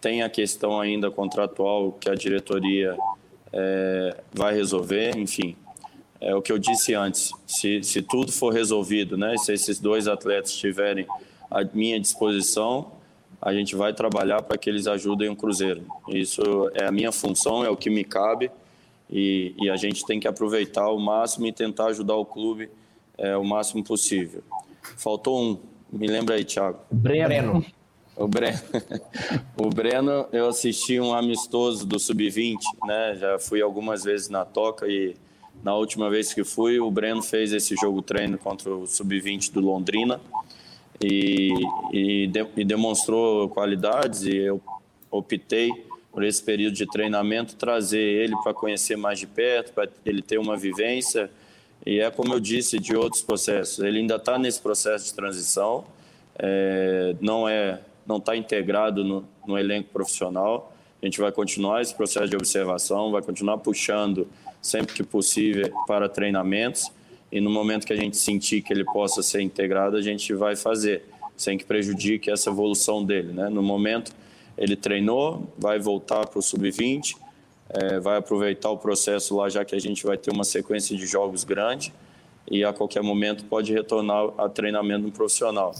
[0.00, 2.96] tem a questão ainda contratual que a diretoria
[3.52, 5.56] é, vai resolver, enfim.
[6.20, 10.06] é o que eu disse antes, se, se tudo for resolvido, né, se esses dois
[10.06, 11.06] atletas estiverem
[11.50, 12.92] à minha disposição,
[13.40, 15.82] a gente vai trabalhar para que eles ajudem o Cruzeiro.
[16.08, 18.50] Isso é a minha função, é o que me cabe
[19.10, 22.68] e, e a gente tem que aproveitar o máximo e tentar ajudar o clube
[23.16, 24.42] é, o máximo possível.
[24.96, 25.58] Faltou um,
[25.90, 26.80] me lembra aí, Thiago.
[26.90, 27.64] Breno.
[28.16, 28.58] O Breno.
[29.56, 33.16] o Breno, eu assisti um amistoso do Sub-20, né?
[33.18, 35.16] Já fui algumas vezes na toca e
[35.62, 39.60] na última vez que fui, o Breno fez esse jogo treino contra o Sub-20 do
[39.60, 40.20] Londrina
[41.02, 41.52] e,
[41.92, 44.60] e, de, e, demonstrou qualidades e eu
[45.10, 45.70] optei
[46.12, 50.38] por esse período de treinamento trazer ele para conhecer mais de perto, para ele ter
[50.38, 51.30] uma vivência
[51.84, 55.84] e é como eu disse de outros processos, ele ainda está nesse processo de transição,
[56.38, 60.74] é, não é não está integrado no, no elenco profissional.
[61.00, 64.28] A gente vai continuar esse processo de observação, vai continuar puxando
[64.60, 66.90] sempre que possível para treinamentos
[67.32, 70.56] e no momento que a gente sentir que ele possa ser integrado, a gente vai
[70.56, 71.04] fazer,
[71.36, 73.32] sem que prejudique essa evolução dele.
[73.32, 73.48] Né?
[73.48, 74.12] No momento,
[74.58, 77.14] ele treinou, vai voltar para o sub-20,
[77.68, 81.06] é, vai aproveitar o processo lá, já que a gente vai ter uma sequência de
[81.06, 81.92] jogos grande
[82.50, 85.72] e a qualquer momento pode retornar a treinamento no profissional.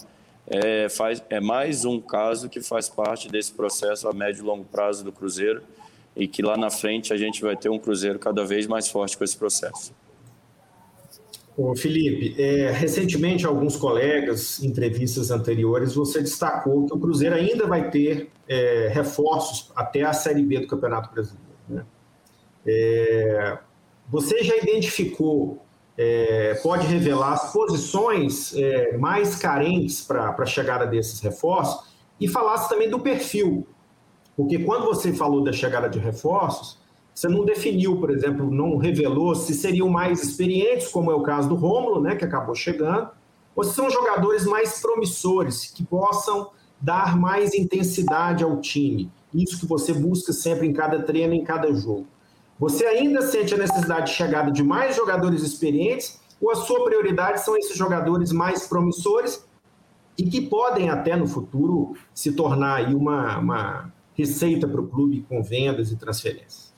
[0.51, 4.65] É, faz, é mais um caso que faz parte desse processo a médio e longo
[4.65, 5.63] prazo do Cruzeiro
[6.17, 9.17] e que lá na frente a gente vai ter um Cruzeiro cada vez mais forte
[9.17, 9.95] com esse processo.
[11.57, 17.67] Ô Felipe, é, recentemente, alguns colegas, em entrevistas anteriores, você destacou que o Cruzeiro ainda
[17.67, 21.47] vai ter é, reforços até a Série B do Campeonato Brasileiro.
[21.69, 21.85] Né?
[22.67, 23.59] É,
[24.09, 25.65] você já identificou,
[26.01, 32.69] é, pode revelar as posições é, mais carentes para a chegada desses reforços e falasse
[32.69, 33.67] também do perfil
[34.41, 36.79] porque quando você falou da chegada de reforços,
[37.15, 41.47] você não definiu, por exemplo, não revelou se seriam mais experientes, como é o caso
[41.47, 43.11] do Rômulo, né, que acabou chegando,
[43.55, 46.49] ou se são jogadores mais promissores, que possam
[46.81, 49.11] dar mais intensidade ao time.
[49.35, 52.07] Isso que você busca sempre em cada treino, em cada jogo.
[52.61, 57.41] Você ainda sente a necessidade de chegada de mais jogadores experientes ou a sua prioridade
[57.41, 59.43] são esses jogadores mais promissores
[60.19, 65.43] e que podem até no futuro se tornar uma, uma receita para o clube com
[65.43, 66.71] vendas e transferências?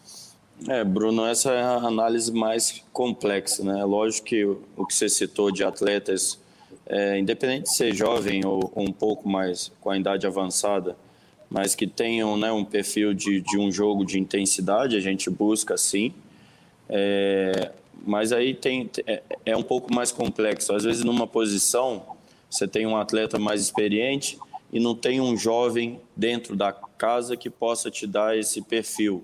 [0.69, 3.85] É, Bruno, essa é a análise mais complexa, né?
[3.85, 6.39] Lógico que o que você citou de atletas,
[6.87, 10.97] é, independente de ser jovem ou, um pouco mais com a idade avançada,
[11.53, 15.77] mas que tenham né, um perfil de, de um jogo de intensidade, a gente busca
[15.77, 16.15] sim.
[16.89, 17.73] É,
[18.07, 20.75] mas aí tem, é, é um pouco mais complexo.
[20.75, 22.05] Às vezes, numa posição,
[22.49, 24.39] você tem um atleta mais experiente
[24.73, 29.23] e não tem um jovem dentro da casa que possa te dar esse perfil.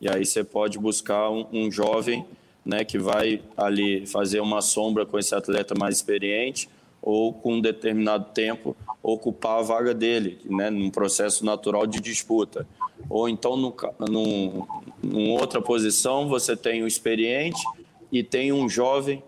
[0.00, 2.26] E aí você pode buscar um, um jovem
[2.66, 6.68] né, que vai ali fazer uma sombra com esse atleta mais experiente
[7.00, 12.66] ou com um determinado tempo ocupar a vaga dele, né, num processo natural de disputa.
[13.08, 13.74] Ou então, no,
[14.08, 14.66] num,
[15.02, 17.62] num outra posição, você tem o experiente
[18.10, 19.22] e tem um jovem,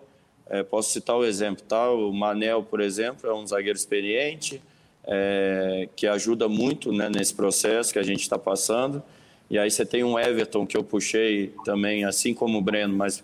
[0.49, 1.89] é, posso citar o exemplo, tá?
[1.89, 4.61] O Manel, por exemplo, é um zagueiro experiente,
[5.05, 9.01] é, que ajuda muito né, nesse processo que a gente está passando.
[9.49, 13.23] E aí você tem um Everton que eu puxei também, assim como o Breno, mas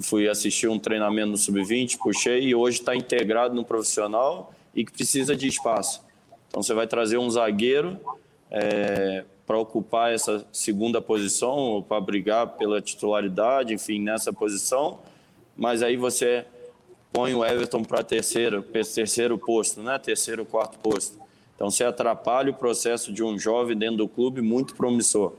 [0.00, 4.92] fui assistir um treinamento no Sub-20, puxei e hoje está integrado no profissional e que
[4.92, 6.02] precisa de espaço.
[6.48, 7.98] Então você vai trazer um zagueiro
[8.50, 14.98] é, para ocupar essa segunda posição, para brigar pela titularidade, enfim, nessa posição,
[15.56, 16.44] mas aí você
[17.12, 19.98] põe o Everton para terceiro, terceiro posto, né?
[19.98, 21.18] terceiro, quarto posto.
[21.54, 25.32] Então, você atrapalha o processo de um jovem dentro do clube muito promissor.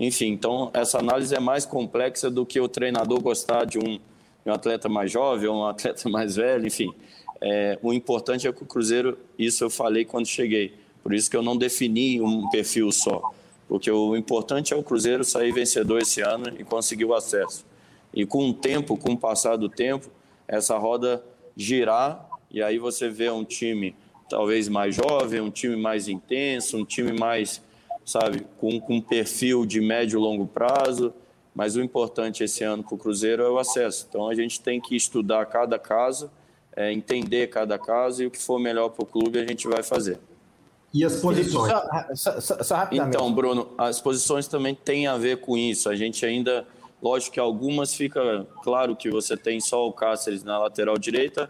[0.00, 4.00] Enfim, então, essa análise é mais complexa do que o treinador gostar de um, de
[4.46, 6.90] um atleta mais jovem ou um atleta mais velho, enfim.
[7.38, 11.36] É, o importante é que o Cruzeiro, isso eu falei quando cheguei, por isso que
[11.36, 13.32] eu não defini um perfil só,
[13.68, 17.64] porque o importante é o Cruzeiro sair vencedor esse ano e conseguir o acesso.
[18.12, 20.10] E com o tempo, com o passar do tempo,
[20.48, 21.22] essa roda
[21.56, 23.94] girar e aí você vê um time
[24.28, 27.62] talvez mais jovem, um time mais intenso, um time mais,
[28.10, 31.12] sabe, com, com um perfil de médio e longo prazo.
[31.54, 34.06] Mas o importante esse ano para o Cruzeiro é o acesso.
[34.08, 36.30] Então a gente tem que estudar cada caso,
[36.76, 39.82] é, entender cada caso e o que for melhor para o clube a gente vai
[39.82, 40.18] fazer.
[40.92, 41.72] E as posições?
[42.14, 45.88] Só, só, só então, Bruno, as posições também têm a ver com isso.
[45.88, 46.66] A gente ainda
[47.02, 51.48] Lógico que algumas fica claro que você tem só o Cáceres na lateral direita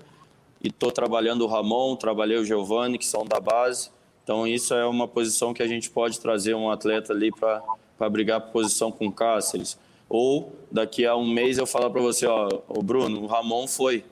[0.62, 3.90] e estou trabalhando o Ramon, trabalhei o Giovani, que são da base.
[4.22, 8.40] Então isso é uma posição que a gente pode trazer um atleta ali para brigar
[8.40, 9.78] por posição com o Cáceres.
[10.08, 14.04] Ou daqui a um mês eu falar para você, ó, o Bruno, o Ramon foi.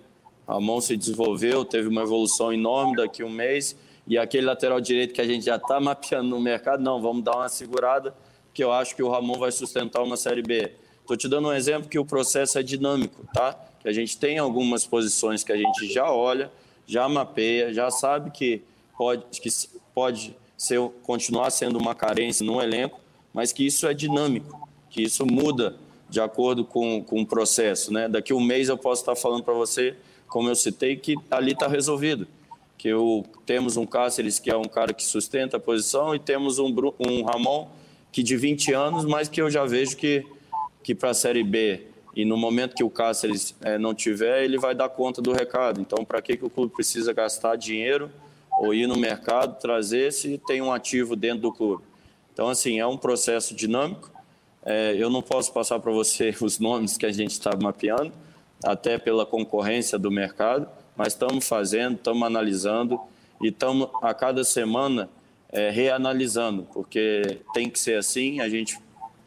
[0.46, 3.76] O Ramon se desenvolveu, teve uma evolução enorme daqui a um mês.
[4.06, 7.36] E aquele lateral direito que a gente já está mapeando no mercado, não, vamos dar
[7.36, 8.14] uma segurada,
[8.54, 10.72] que eu acho que o Ramon vai sustentar uma Série B.
[11.00, 13.58] Estou te dando um exemplo que o processo é dinâmico, tá?
[13.80, 16.50] Que a gente tem algumas posições que a gente já olha,
[16.86, 18.62] já mapeia, já sabe que
[18.96, 19.48] pode, que
[19.98, 23.00] pode ser, continuar sendo uma carência no elenco,
[23.34, 25.74] mas que isso é dinâmico, que isso muda
[26.08, 27.92] de acordo com, com o processo.
[27.92, 28.08] Né?
[28.08, 29.96] Daqui um mês eu posso estar falando para você,
[30.28, 32.28] como eu citei, que ali está resolvido.
[32.78, 36.60] Que eu, temos um Cáceres que é um cara que sustenta a posição e temos
[36.60, 37.66] um, um Ramon
[38.12, 40.24] que de 20 anos, mas que eu já vejo que,
[40.80, 44.58] que para a Série B e no momento que o Cáceres é, não tiver, ele
[44.58, 45.80] vai dar conta do recado.
[45.80, 48.08] Então, para que, que o clube precisa gastar dinheiro
[48.58, 51.84] ou ir no mercado, trazer se tem um ativo dentro do clube?
[52.32, 54.10] Então, assim, é um processo dinâmico
[54.70, 58.12] é, eu não posso passar para você os nomes que a gente está mapeando,
[58.62, 63.00] até pela concorrência do mercado, mas estamos fazendo, estamos analisando
[63.40, 65.08] e estamos a cada semana
[65.50, 68.78] é, reanalisando, porque tem que ser assim, a gente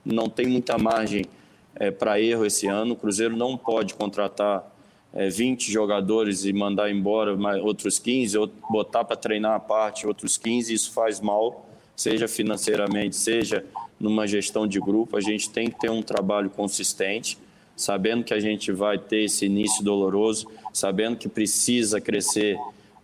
[0.06, 1.26] não tem muita margem
[1.76, 4.71] é, para erro esse ano, o Cruzeiro não pode contratar
[5.14, 10.38] é, 20 jogadores e mandar embora outros 15, ou botar para treinar a parte outros
[10.38, 13.66] 15, isso faz mal, seja financeiramente, seja
[14.00, 17.38] numa gestão de grupo, a gente tem que ter um trabalho consistente,
[17.76, 22.58] sabendo que a gente vai ter esse início doloroso, sabendo que precisa crescer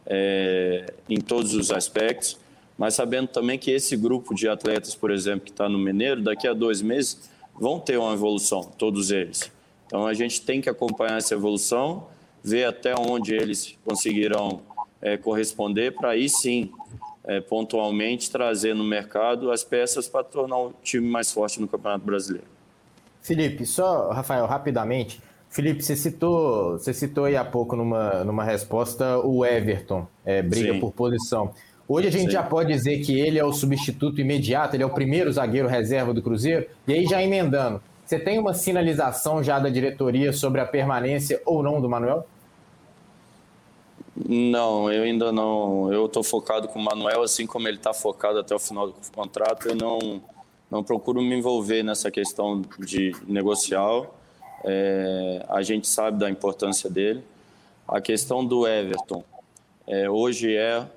[0.05, 2.37] é, em todos os aspectos,
[2.77, 6.47] mas sabendo também que esse grupo de atletas, por exemplo, que está no Mineiro, daqui
[6.47, 7.29] a dois meses
[7.59, 9.51] vão ter uma evolução, todos eles.
[9.87, 12.07] Então a gente tem que acompanhar essa evolução,
[12.43, 14.61] ver até onde eles conseguirão
[15.01, 16.69] é, corresponder, para aí sim
[17.25, 22.05] é, pontualmente trazer no mercado as peças para tornar o time mais forte no Campeonato
[22.05, 22.47] Brasileiro.
[23.21, 25.21] Felipe, só, Rafael, rapidamente.
[25.49, 30.73] Felipe, você citou, você citou aí há pouco numa, numa resposta o Everton, é, briga
[30.73, 30.79] Sim.
[30.79, 31.51] por posição.
[31.87, 32.31] Hoje a gente Sim.
[32.31, 36.13] já pode dizer que ele é o substituto imediato, ele é o primeiro zagueiro reserva
[36.13, 36.65] do Cruzeiro.
[36.85, 41.61] E aí, já emendando, você tem uma sinalização já da diretoria sobre a permanência ou
[41.61, 42.25] não do Manuel?
[44.15, 45.91] Não, eu ainda não.
[45.91, 48.95] Eu estou focado com o Manuel, assim como ele está focado até o final do
[49.13, 49.67] contrato.
[49.67, 50.21] Eu não,
[50.71, 54.15] não procuro me envolver nessa questão de negocial.
[54.63, 57.21] É, a gente sabe da importância dele.
[57.85, 59.21] A questão do Everton,
[59.85, 60.87] é, hoje é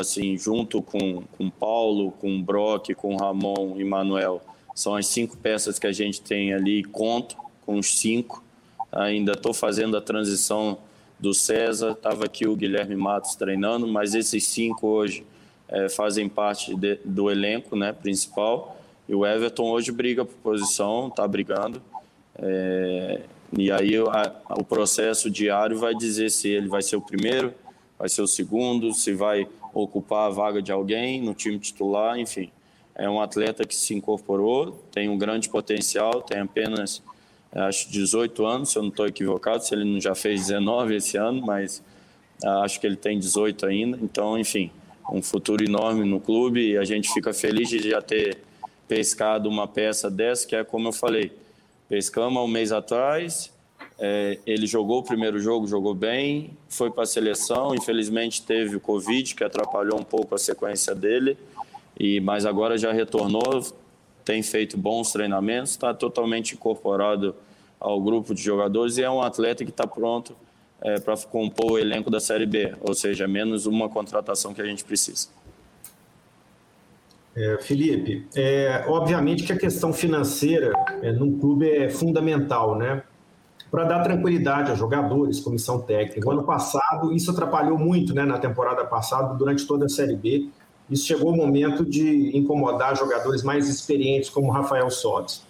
[0.00, 4.40] assim, junto com com Paulo, com Brock, com Ramon e Manuel,
[4.80, 6.82] são as cinco peças que a gente tem ali.
[6.82, 8.42] Conto com os cinco.
[8.90, 10.78] Ainda estou fazendo a transição
[11.18, 15.22] do César, estava aqui o Guilherme Matos treinando, mas esses cinco hoje
[15.68, 18.80] é, fazem parte de, do elenco né, principal.
[19.06, 21.82] E o Everton hoje briga por posição, está brigando.
[22.38, 23.20] É,
[23.58, 27.52] e aí a, o processo diário vai dizer se ele vai ser o primeiro,
[27.98, 32.50] vai ser o segundo, se vai ocupar a vaga de alguém no time titular, enfim.
[32.94, 37.02] É um atleta que se incorporou, tem um grande potencial, tem apenas
[37.52, 41.16] acho 18 anos, se eu não estou equivocado, se ele não já fez 19 esse
[41.16, 41.82] ano, mas
[42.44, 43.98] ah, acho que ele tem 18 ainda.
[44.00, 44.70] Então, enfim,
[45.10, 48.38] um futuro enorme no clube e a gente fica feliz de já ter
[48.86, 51.32] pescado uma peça dessa, que é como eu falei,
[51.88, 53.52] pescamos há um mês atrás,
[53.98, 58.80] é, ele jogou o primeiro jogo, jogou bem, foi para a seleção, infelizmente teve o
[58.80, 61.36] Covid, que atrapalhou um pouco a sequência dele,
[62.00, 63.62] e mas agora já retornou,
[64.24, 67.34] tem feito bons treinamentos, está totalmente incorporado
[67.78, 70.34] ao grupo de jogadores e é um atleta que está pronto
[70.80, 74.64] é, para compor o elenco da Série B, ou seja, menos uma contratação que a
[74.64, 75.28] gente precisa.
[77.36, 80.72] É, Felipe, é, obviamente que a questão financeira
[81.02, 83.02] é, num clube é fundamental, né?
[83.70, 86.26] Para dar tranquilidade a jogadores, comissão técnica.
[86.26, 88.24] O ano passado, isso atrapalhou muito, né?
[88.24, 90.50] Na temporada passada, durante toda a Série B
[90.90, 95.42] isso chegou o momento de incomodar jogadores mais experientes, como Rafael Sobis.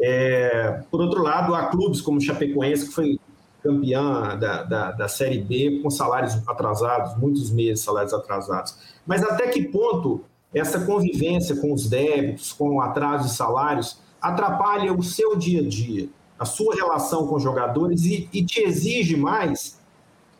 [0.00, 3.20] É, por outro lado, há clubes como Chapecoense, que foi
[3.62, 8.76] campeã da, da, da, Série B com salários atrasados, muitos meses salários atrasados.
[9.06, 10.22] Mas até que ponto
[10.52, 15.68] essa convivência com os débitos, com o atraso de salários, atrapalha o seu dia a
[15.68, 16.08] dia,
[16.38, 19.80] a sua relação com os jogadores e, e te exige mais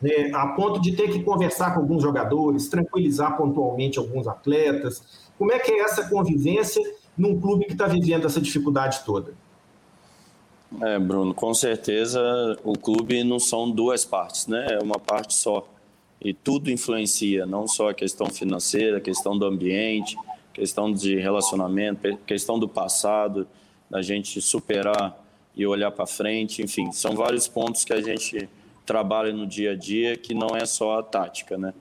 [0.01, 5.25] né, a ponto de ter que conversar com alguns jogadores, tranquilizar pontualmente alguns atletas.
[5.37, 6.81] Como é que é essa convivência
[7.17, 9.33] num clube que está vivendo essa dificuldade toda?
[10.81, 12.19] É, Bruno, com certeza
[12.63, 14.67] o clube não são duas partes, né?
[14.71, 15.67] É uma parte só.
[16.19, 20.17] E tudo influencia, não só a questão financeira, a questão do ambiente,
[20.53, 23.47] questão de relacionamento, questão do passado.
[23.89, 25.15] da gente superar
[25.55, 28.49] e olhar para frente, enfim, são vários pontos que a gente
[28.85, 31.73] trabalha no dia a dia que não é só a tática, né?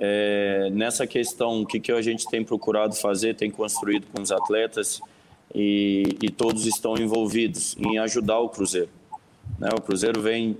[0.00, 4.30] É, nessa questão, o que, que a gente tem procurado fazer, tem construído com os
[4.30, 5.00] atletas
[5.52, 8.90] e, e todos estão envolvidos em ajudar o Cruzeiro.
[9.58, 9.68] Né?
[9.76, 10.56] O Cruzeiro vem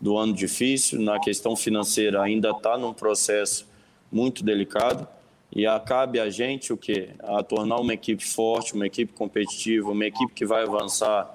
[0.00, 3.66] do ano difícil, na questão financeira ainda está num processo
[4.12, 5.08] muito delicado
[5.52, 10.04] e cabe a gente o que a tornar uma equipe forte, uma equipe competitiva, uma
[10.04, 11.34] equipe que vai avançar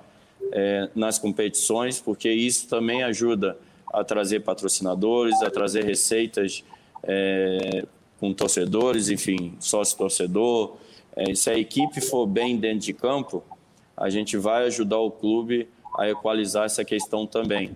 [0.52, 3.58] é, nas competições, porque isso também ajuda
[3.92, 6.64] a trazer patrocinadores, a trazer receitas
[7.04, 7.86] é,
[8.20, 10.76] com torcedores, enfim, sócio-torcedor.
[11.16, 13.44] É, se a equipe for bem dentro de campo,
[13.98, 15.68] a gente vai ajudar o clube
[15.98, 17.76] a equalizar essa questão também.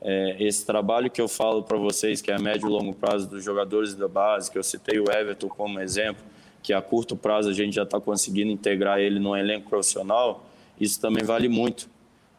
[0.00, 3.28] É, esse trabalho que eu falo para vocês, que é a médio e longo prazo
[3.28, 6.24] dos jogadores da base, que eu citei o Everton como exemplo,
[6.60, 10.44] que a curto prazo a gente já está conseguindo integrar ele no elenco profissional,
[10.80, 11.88] isso também vale muito.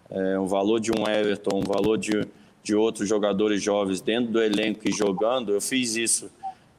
[0.09, 2.27] É, o valor de um Everton, o valor de,
[2.63, 6.31] de outros jogadores jovens dentro do elenco e jogando, eu fiz isso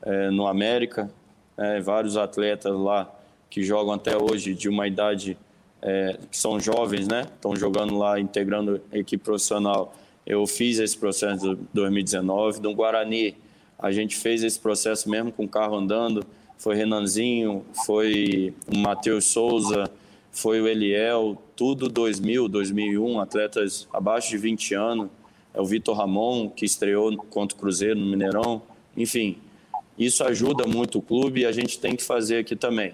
[0.03, 1.11] é, no América,
[1.57, 3.13] é, vários atletas lá
[3.51, 5.37] que jogam até hoje de uma idade
[5.83, 7.23] é, que são jovens, né?
[7.23, 9.95] Estão jogando lá, integrando equipe profissional
[10.27, 12.61] eu fiz esse processo em 2019.
[12.61, 13.37] No Guarani,
[13.79, 16.25] a gente fez esse processo mesmo com o carro andando.
[16.57, 19.91] Foi Renanzinho, foi o Matheus Souza,
[20.33, 25.09] foi o Eliel, tudo 2000, 2001, atletas abaixo de 20 anos.
[25.55, 28.61] É o Vitor Ramon, que estreou contra o Cruzeiro no Mineirão.
[28.97, 29.39] Enfim,
[29.97, 32.93] isso ajuda muito o clube e a gente tem que fazer aqui também.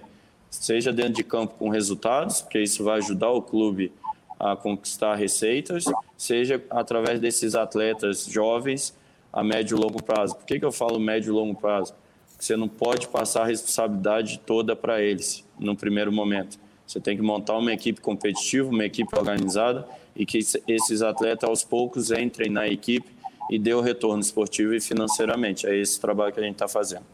[0.50, 3.90] Seja dentro de campo com resultados, porque isso vai ajudar o clube
[4.38, 5.84] a conquistar receitas,
[6.16, 8.94] seja através desses atletas jovens
[9.32, 10.34] a médio e longo prazo.
[10.34, 11.94] Por que, que eu falo médio e longo prazo?
[12.38, 16.58] Você não pode passar a responsabilidade toda para eles no primeiro momento.
[16.86, 19.86] Você tem que montar uma equipe competitiva, uma equipe organizada
[20.20, 23.08] e que esses atletas aos poucos entrem na equipe
[23.50, 25.66] e dê o retorno esportivo e financeiramente.
[25.66, 27.06] É esse trabalho que a gente está fazendo.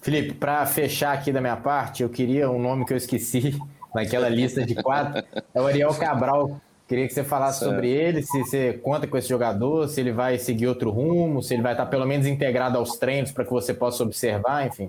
[0.00, 3.58] Felipe, para fechar aqui da minha parte, eu queria um nome que eu esqueci,
[3.92, 6.60] naquela lista de quatro, é o Ariel Cabral.
[6.86, 7.72] Queria que você falasse certo.
[7.72, 11.52] sobre ele, se você conta com esse jogador, se ele vai seguir outro rumo, se
[11.52, 14.88] ele vai estar pelo menos integrado aos treinos para que você possa observar, enfim.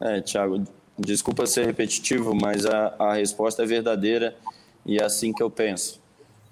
[0.00, 0.62] É, Thiago,
[0.96, 4.36] desculpa ser repetitivo, mas a, a resposta é verdadeira
[4.84, 6.00] e é assim que eu penso.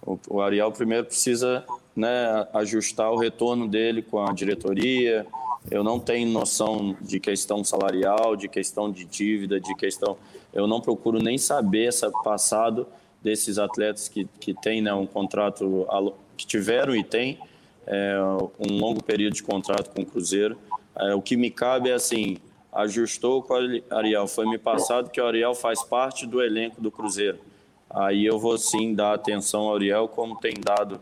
[0.04, 1.64] O, o Ariel primeiro precisa
[1.94, 5.26] né, ajustar o retorno dele com a diretoria.
[5.70, 10.16] Eu não tenho noção de questão salarial, de questão de dívida, de questão
[10.52, 12.86] eu não procuro nem saber esse passado
[13.22, 15.86] desses atletas que, que têm né, um contrato,
[16.36, 17.38] que tiveram e têm
[17.86, 18.16] é,
[18.58, 20.58] um longo período de contrato com o Cruzeiro.
[20.96, 22.38] É, o que me cabe é assim,
[22.72, 26.90] ajustou com o Ariel, foi me passado que o Ariel faz parte do elenco do
[26.90, 27.38] Cruzeiro.
[27.90, 31.00] Aí eu vou sim dar atenção ao Ariel como tem dado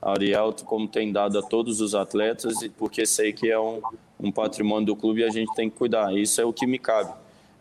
[0.00, 3.80] Ariel, como tem dado a todos os atletas, porque sei que é um,
[4.18, 6.14] um patrimônio do clube e a gente tem que cuidar.
[6.16, 7.12] Isso é o que me cabe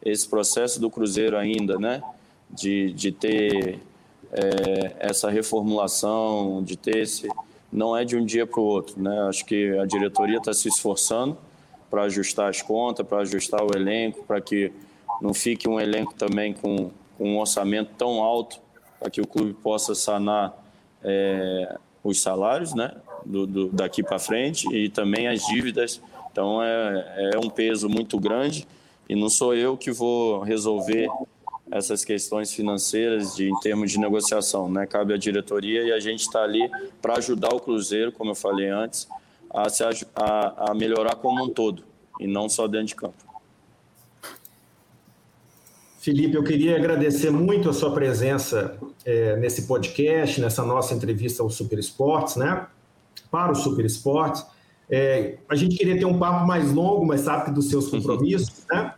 [0.03, 2.01] esse processo do Cruzeiro ainda, né?
[2.49, 3.79] De, de ter
[4.31, 7.27] é, essa reformulação, de ter esse.
[7.71, 9.19] Não é de um dia para o outro, né?
[9.27, 11.37] Acho que a diretoria está se esforçando
[11.89, 14.71] para ajustar as contas, para ajustar o elenco, para que
[15.21, 18.59] não fique um elenco também com, com um orçamento tão alto,
[18.99, 20.53] para que o clube possa sanar
[21.03, 22.91] é, os salários, né?
[23.25, 26.01] Do, do daqui para frente e também as dívidas.
[26.31, 28.67] Então é, é um peso muito grande
[29.09, 31.09] e não sou eu que vou resolver
[31.69, 34.85] essas questões financeiras de, em termos de negociação, né?
[34.85, 36.69] Cabe à diretoria e a gente está ali
[37.01, 39.07] para ajudar o Cruzeiro, como eu falei antes,
[39.49, 39.83] a, se,
[40.15, 41.83] a, a melhorar como um todo
[42.19, 43.26] e não só dentro de campo.
[46.07, 51.49] Felipe, eu queria agradecer muito a sua presença é, nesse podcast, nessa nossa entrevista ao
[51.49, 52.65] Super Esportes, né?
[53.29, 54.45] Para o Super Esportes.
[54.89, 58.63] É, a gente queria ter um papo mais longo, mas sabe que dos seus compromissos,
[58.71, 58.93] né?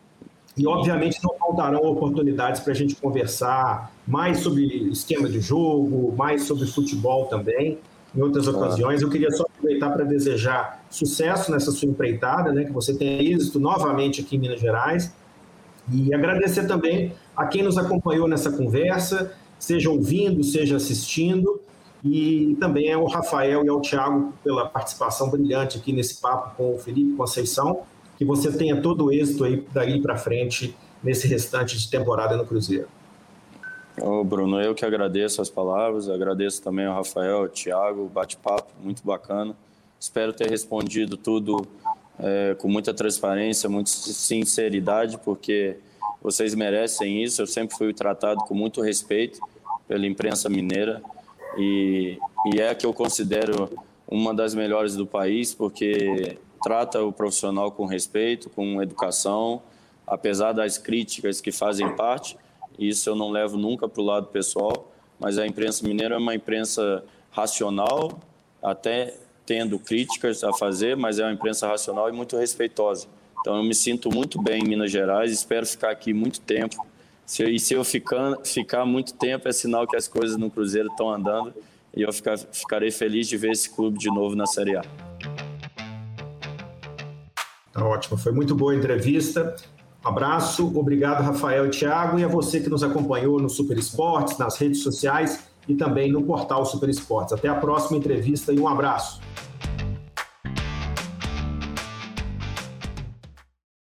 [0.55, 6.43] E, obviamente, não faltarão oportunidades para a gente conversar mais sobre esquema de jogo, mais
[6.43, 7.79] sobre futebol também,
[8.15, 9.01] em outras ocasiões.
[9.01, 12.65] Eu queria só aproveitar para desejar sucesso nessa sua empreitada, né?
[12.65, 15.11] Que você tenha êxito novamente aqui em Minas Gerais.
[15.91, 21.61] E agradecer também a quem nos acompanhou nessa conversa, seja ouvindo, seja assistindo
[22.03, 26.79] e também ao Rafael e ao Thiago pela participação brilhante aqui nesse papo com o
[26.79, 27.81] Felipe Conceição.
[28.17, 32.45] Que você tenha todo o êxito aí daí para frente nesse restante de temporada no
[32.45, 32.87] Cruzeiro.
[34.01, 39.05] Ô Bruno, eu que agradeço as palavras, agradeço também ao Rafael, ao Thiago, bate-papo muito
[39.05, 39.55] bacana.
[39.99, 41.67] Espero ter respondido tudo
[42.19, 45.77] é, com muita transparência, muita sinceridade, porque
[46.21, 47.41] vocês merecem isso.
[47.41, 49.39] Eu sempre fui tratado com muito respeito
[49.87, 51.01] pela imprensa mineira
[51.57, 52.17] e,
[52.53, 53.69] e é a que eu considero
[54.07, 59.61] uma das melhores do país, porque trata o profissional com respeito, com educação,
[60.05, 62.37] apesar das críticas que fazem parte.
[62.77, 66.35] Isso eu não levo nunca para o lado pessoal, mas a imprensa mineira é uma
[66.35, 68.19] imprensa racional,
[68.61, 69.15] até
[69.49, 73.07] tendo críticas a fazer, mas é uma imprensa racional e muito respeitosa.
[73.39, 76.85] Então eu me sinto muito bem em Minas Gerais, espero ficar aqui muito tempo.
[77.25, 80.89] Se, e se eu ficar, ficar muito tempo, é sinal que as coisas no Cruzeiro
[80.89, 81.51] estão andando
[81.97, 84.83] e eu ficar, ficarei feliz de ver esse clube de novo na Série A.
[87.73, 89.55] Tá ótimo, foi muito boa a entrevista.
[90.03, 94.57] Abraço, obrigado Rafael e Thiago e a você que nos acompanhou no Super Esportes, nas
[94.57, 97.33] redes sociais e também no portal Super Esportes.
[97.33, 99.27] Até a próxima entrevista e um abraço.